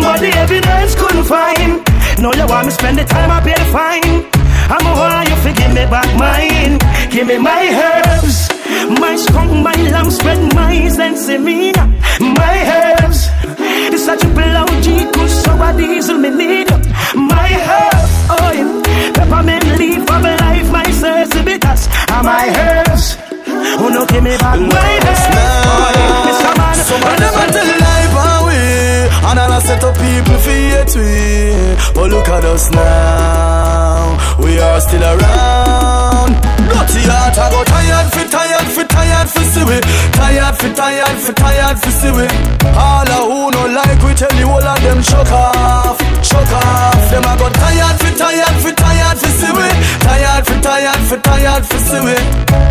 [0.00, 1.82] but the evidence couldn't find.
[2.20, 4.38] No, you want me spend the time, I pay the fine.
[4.70, 6.78] I'm a want you forgive me back mine.
[7.10, 8.48] Give me my herbs,
[9.00, 11.84] my skunk, my lamb spread, my sensimilla,
[12.20, 13.28] my herbs.
[13.92, 16.68] It's such a triple OG, good sour diesel, me need
[17.14, 18.12] my herbs.
[18.30, 19.12] Oh, yeah.
[19.14, 23.27] peppermint leaf of life, my sensibilities, and my herbs.
[23.76, 26.24] Oh, no, give me back my yeah.
[26.24, 26.56] Mr.
[26.56, 27.77] Man, So
[29.26, 34.80] And I set up people for hate we But look at us now We are
[34.80, 36.32] still around
[36.68, 39.78] Dirty heart I go tired for tired for tired for see we
[40.16, 42.26] Tired for tired for tired for see we
[42.72, 47.02] All a who no like we tell you all of them shook off Shook off
[47.10, 49.68] Them I go tired for tired for tired for see we
[50.04, 52.16] Tired for tired for tired for see we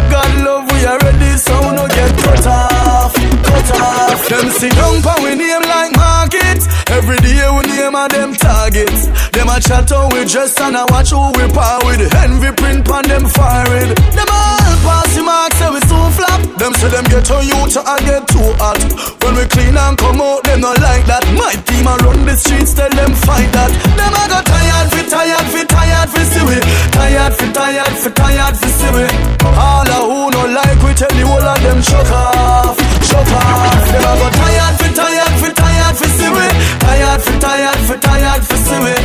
[0.10, 4.28] God love we already so we no get cut off Cut off.
[4.28, 6.68] Them sit down pa we name like markets.
[6.90, 9.08] Every day we name a them targets.
[9.32, 12.02] Them a chat how we dress and a watch who we par with.
[12.16, 13.96] Envy print pan them forehead.
[14.16, 16.42] Them all pass the mark say we soon flop.
[16.58, 18.82] Them say them get on you to I get too hot.
[19.22, 21.24] When we clean and come out them not like that.
[21.38, 23.72] My team a run the streets tell them fight that.
[24.00, 26.58] Them a go tired fi tired fi tired fi see we.
[26.96, 29.06] Tired fi tired fi tired fi see we.
[29.46, 32.77] All a who no like we tell the whole of them shut off
[33.16, 36.48] Off Them a go tired fi tired fi tired fi see we
[36.84, 38.96] Tired fi tired fi tired fi see we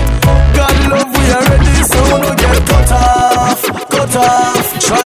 [0.57, 5.03] God love we already so we no get cut off Cut off Try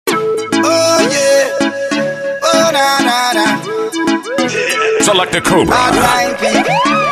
[0.66, 2.44] Oh yeah.
[2.48, 3.46] Oh na na na.
[5.02, 5.74] Select a Cobra.
[5.76, 7.03] Hardline people.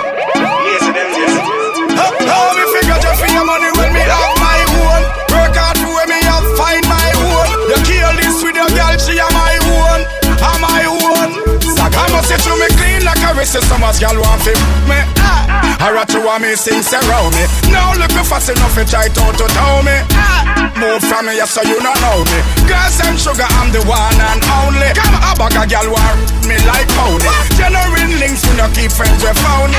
[13.42, 14.52] Clean like a wrist, so much girl want fi
[14.86, 14.98] me.
[15.18, 15.88] Ah.
[15.88, 17.44] Or a two of me sing around me.
[17.70, 19.96] Now look fast enough to try to to tell me.
[20.14, 20.70] Ah.
[20.78, 22.38] Move from me, yes, so you not know me.
[22.66, 24.90] Girls and sugar, I'm the one and only.
[24.94, 26.14] Come a bag a girl war
[26.46, 27.28] me like pony.
[27.58, 29.78] Genuine links, we no keep friends with phony.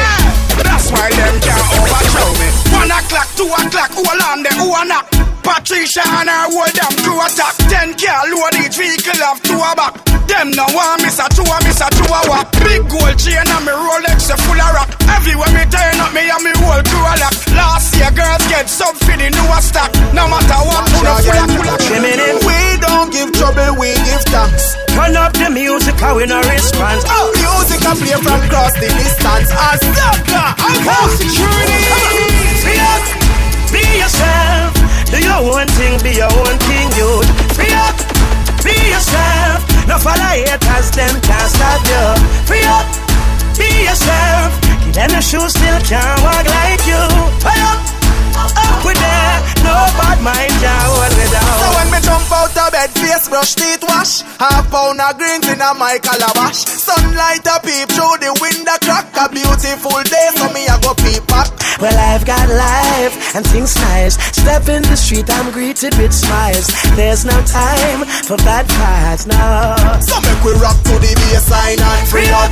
[0.59, 2.47] That's why them can't overthrow me.
[2.72, 5.32] One o'clock, two o'clock, hold on there, who a knock?
[5.44, 7.54] Patricia and her whole damn crew attack.
[7.68, 10.00] Ten car load each vehicle have two a back.
[10.24, 12.48] Them no one miss a two a miss a two a walk.
[12.64, 14.89] Big gold chain and me Rolex a full of rock.
[15.04, 17.36] Everywhere me turn up, me and me whole crew a lock.
[17.52, 19.91] Last year girls get for the new stock.
[20.16, 21.80] No matter what, who no full of full of.
[22.48, 24.80] We don't give trouble, we give thanks.
[24.96, 27.04] Turn up the music, how we no response.
[27.12, 29.52] Oh, music I play from across the distance.
[29.52, 31.84] A sucker, I got security.
[35.14, 37.22] Do your own thing, be your own thing, you.
[37.53, 37.93] Free up,
[38.66, 39.61] be yourself.
[39.88, 42.03] No follow haters, them can't stop you.
[42.49, 42.89] Free up,
[43.55, 44.59] be yourself.
[44.84, 46.97] Give them a shoe, still can't walk like you.
[47.45, 47.93] Free up
[48.36, 49.39] up with that.
[49.63, 51.55] No bad mind can hold me down.
[51.61, 55.47] So when me jump out of bed, face brush, teeth wash, half pound of greens
[55.47, 56.65] in a my calabash.
[56.65, 59.07] Sunlight a peep through the window crack.
[59.15, 61.47] A beautiful day, so me a go peep back.
[61.79, 64.15] Well, I've got life and things nice.
[64.36, 66.67] Step in the street, I'm greeted with smiles.
[66.95, 69.39] There's no time for bad vibes, no.
[69.99, 72.51] So make we rock to the baseline and free up.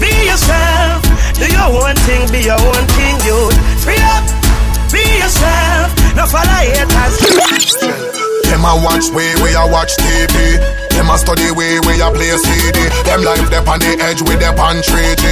[0.00, 1.02] Be yourself,
[1.38, 3.54] do your own thing, be your own king, youth.
[3.84, 4.24] Free up,
[4.92, 7.16] be yourself, no follow haters.
[8.44, 10.60] Them a watch way where I watch TV.
[10.92, 12.78] Them a study way way I play CD.
[13.08, 15.24] Them life them on the edge with their pan 3G.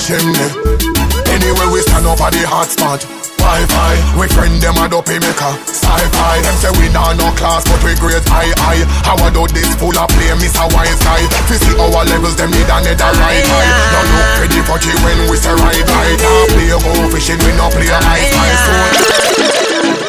[0.00, 0.40] Chimney.
[0.40, 1.36] Eh?
[1.36, 3.25] Anyway we stand up at the hot spot.
[3.46, 5.54] Wi-Fi, we friend them a dopey maker.
[5.70, 8.82] Sci-fi, them say we nah no class but we grade high high.
[9.06, 11.22] How I do this full of play, miss a wise guy.
[11.46, 13.70] Fi see our levels, them need another right high.
[13.94, 16.18] Now look pretty fucky when we say right right.
[16.18, 18.62] Nah play go fishing, we no play ice ice.
[18.66, 20.05] So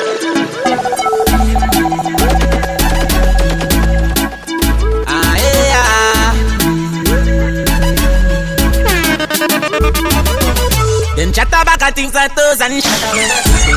[11.18, 13.02] Them chatter about things like toes and shut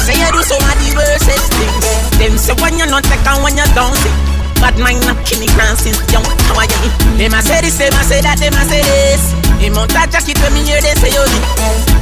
[0.05, 1.85] say you do some of the worstest things.
[2.21, 4.13] Them say when you're not and when you don't see.
[4.61, 5.49] But mine not kill me
[5.81, 6.21] since young.
[6.21, 6.93] How are you?
[7.17, 9.25] Them a say this, them a say that, them a say this.
[9.57, 11.25] Them out a jacket when me hear they say you.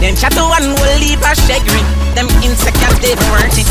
[0.02, 1.86] Them chatter one will leave a shaggy.
[2.18, 3.68] Them insecure they weren't it.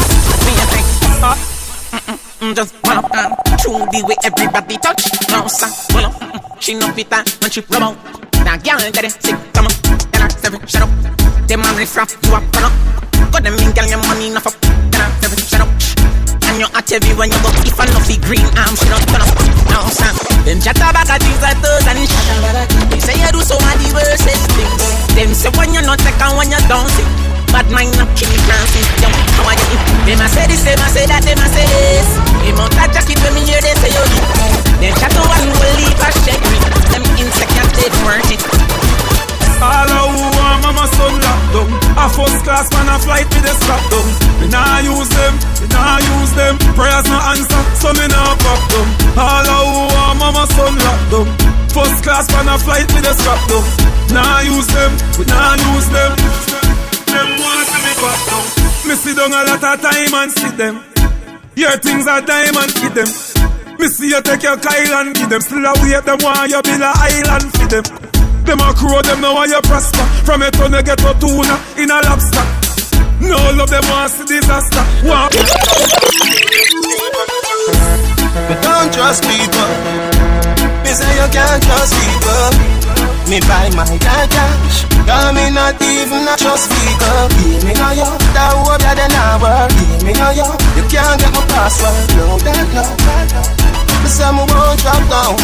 [0.48, 0.88] Me think,
[1.20, 2.27] oh.
[2.38, 5.10] Mm, just one up and through the way everybody touch.
[5.34, 5.66] No, sir,
[5.98, 7.98] well, mm, she no fit and she rub out.
[8.46, 9.74] Now, girl, get it, sick, come on.
[10.14, 10.92] Then I seven, shut up.
[11.50, 12.74] Them a riff raff, you a run up.
[13.34, 14.54] Got them in, girl, your money enough up.
[14.62, 15.70] Then I seven, shut up.
[16.46, 17.50] And you hot heavy when you go.
[17.66, 19.34] If I no feel green arm, she not turn up.
[19.74, 20.14] No, sir.
[20.46, 22.70] Them chatter back at things like those and up.
[22.94, 24.82] They say you do so many worstest things.
[25.18, 27.27] Them say when you not and when you don't see.
[27.52, 29.80] Bad mind not kill me Francis Young, how are you?
[30.04, 32.10] Them a say this, them a say that, them a say this.
[32.44, 34.04] Them out a jacket when me hear they say you.
[34.84, 36.60] Them to one will leave a shake me.
[36.92, 38.44] Them insecure, they worth it.
[39.58, 41.70] All who want mama son locked down.
[41.98, 44.08] A first class man a flight with a strap down.
[44.38, 45.34] Me nah use them,
[45.64, 46.54] me nah use them.
[46.78, 48.88] Prayers no answer, so me nah pop them
[49.18, 51.28] All who want mama son locked down.
[51.74, 53.66] First class man a flight with a strap down.
[54.14, 56.67] Nah use them, we nah use them
[57.18, 58.46] Them want to me back down
[58.86, 60.76] Me sit down a lot of time and see them
[61.58, 63.10] Your things are diamond for them
[63.80, 66.62] Me see you take your Kyle and give them Still a wait them want you
[66.62, 68.08] build a island for them
[68.48, 70.04] them a crow, them know why you prosper.
[70.24, 72.40] From a ton get a tuna in a lobster.
[73.20, 74.84] No love them want see disaster.
[75.04, 75.34] Want
[78.48, 80.17] But don't trust people.
[80.88, 82.48] Me say you can't trust people.
[83.28, 84.88] Me buy my car cash.
[85.04, 87.28] Cause me not even a trust people.
[87.36, 88.08] Give me no yo.
[88.32, 89.68] That hope that they not work.
[89.76, 90.48] Give me no yo.
[90.80, 91.92] You can't get my password.
[92.16, 92.88] No, that no.
[94.00, 95.36] Me say me won't drop down.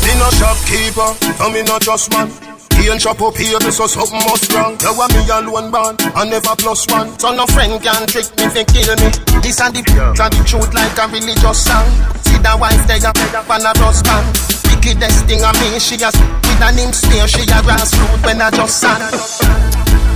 [0.00, 2.51] Me no shopkeeper, no me no trust man.
[2.82, 4.74] He ain't chop up here, so something must wrong.
[4.82, 7.16] You want me alone born, I never plus one.
[7.16, 9.06] So no friend can trick me, fi kill me.
[9.38, 11.86] This and the and the truth like a religious song.
[12.26, 14.26] See that wife there, on a husband.
[14.66, 18.50] Wickedest thing I mean, she has with an him stare, she a grassroots when I
[18.50, 18.98] just sang.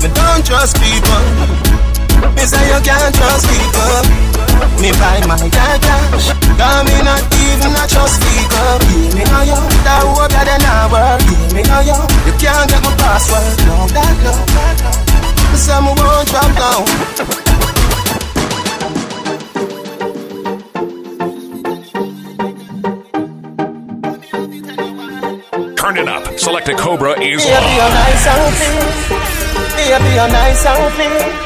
[0.02, 1.95] Me don't trust people.
[2.36, 4.36] Me say you can't trust people.
[4.80, 6.28] Me buy my car cash.
[6.86, 8.76] Me not even a trust people.
[8.86, 9.58] Give me no yo.
[9.84, 11.20] That hope that they not work.
[11.24, 11.96] Give me no yo.
[12.28, 13.56] You can't get my password.
[13.68, 14.32] No, that no.
[15.50, 16.84] Me say won't drop down.
[25.76, 26.38] Turn it up.
[26.38, 28.76] Select a Cobra is Baby, you're nice and clean.
[29.76, 30.64] Baby, you're nice
[30.94, 31.45] clean.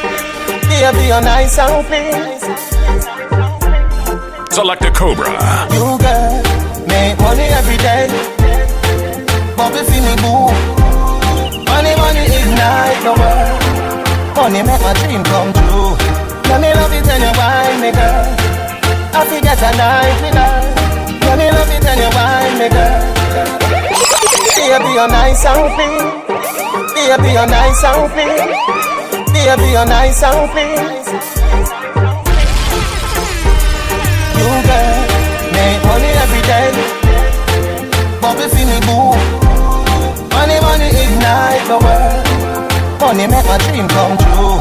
[0.71, 2.41] Baby, you're nice and clean.
[4.51, 5.31] Select a Cobra.
[5.75, 6.33] You girl
[6.89, 8.07] make money every day.
[9.57, 10.49] Bobby feel me boo.
[11.69, 13.61] Money, money ignite the world.
[14.37, 15.93] Money make my dream come true.
[16.49, 18.27] Let me love it and you wine me girl.
[19.13, 20.57] I forget a night with her.
[21.27, 23.01] Let me love it and you wine me girl.
[24.57, 26.05] Baby, you're nice and clean.
[26.95, 29.00] Baby, you're nice and clean.
[29.41, 30.79] Baby, you're nice and clean.
[34.37, 35.01] You girl
[35.57, 36.71] make money every day.
[38.21, 39.17] Bobby feel me boo.
[40.31, 42.23] Money, money ignite the world.
[43.01, 44.61] Money make my dream come true.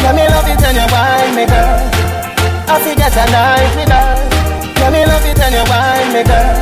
[0.00, 1.80] Let me love it and you wine me girl.
[2.70, 4.10] I forget a night with her.
[4.80, 6.56] Let me love it and you wine me girl.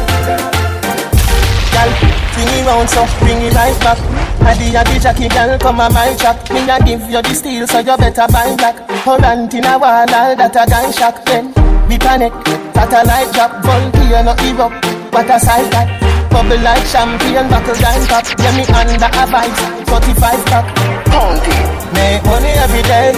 [1.70, 1.90] Girl,
[2.34, 4.27] bring it round so bring it right back.
[4.48, 6.40] Addy a the jockey girl come on my track.
[6.48, 8.80] Me a give you the steel so you better buy black.
[9.04, 11.20] Current in a wall all that a gun shock.
[11.28, 11.52] Then
[11.84, 12.32] we panic,
[12.72, 14.80] satellite drop, volcano erupt.
[15.12, 15.88] What a sight that.
[16.32, 18.24] Bubble like champagne, buckle down top.
[18.40, 20.16] Yeah, me under a vice, 45
[20.48, 20.64] pack.
[21.12, 21.56] County.
[21.92, 23.12] Make money every day.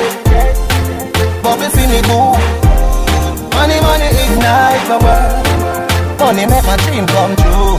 [1.47, 2.35] Bubble see me go.
[3.55, 5.47] Money, money ignite my world.
[6.19, 7.79] Money make my dream come true.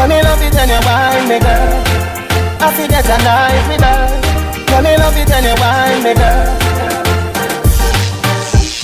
[0.00, 1.95] Money love it and you wine me girl.
[2.60, 4.36] I feel get a night with her.
[4.72, 5.30] Money love it
[5.60, 6.66] wine me girl.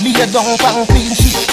[0.03, 1.47] Lay down pan clean sheet.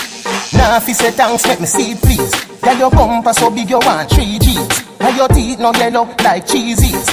[0.55, 2.32] Now if you say thanks, make me see please.
[2.62, 4.68] Yeah, your bumper so big you want three G's.
[5.01, 7.06] And your teeth no yellow like cheesies.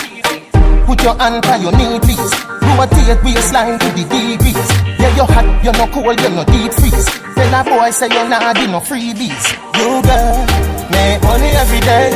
[0.86, 2.32] Put your hand on your knee, please.
[2.78, 4.70] Rotate waistline to the degrees.
[5.00, 7.06] Yeah, you hot, you no cold, you no deep freeze.
[7.36, 9.46] Tell a boy say you nah do no freebies.
[9.78, 10.46] You girl,
[10.92, 12.12] make money every day.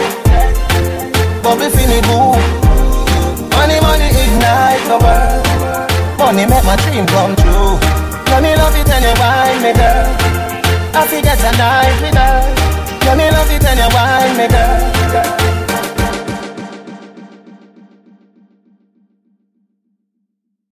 [1.41, 2.60] Bubble for me boo.
[3.91, 6.17] Money, ignite the world.
[6.17, 7.75] Money make my dream come true.
[8.31, 10.07] Money love it and you wine me girl.
[10.95, 12.39] I forget a night with her.
[13.03, 15.40] Yeah, me love it and you wine me girl.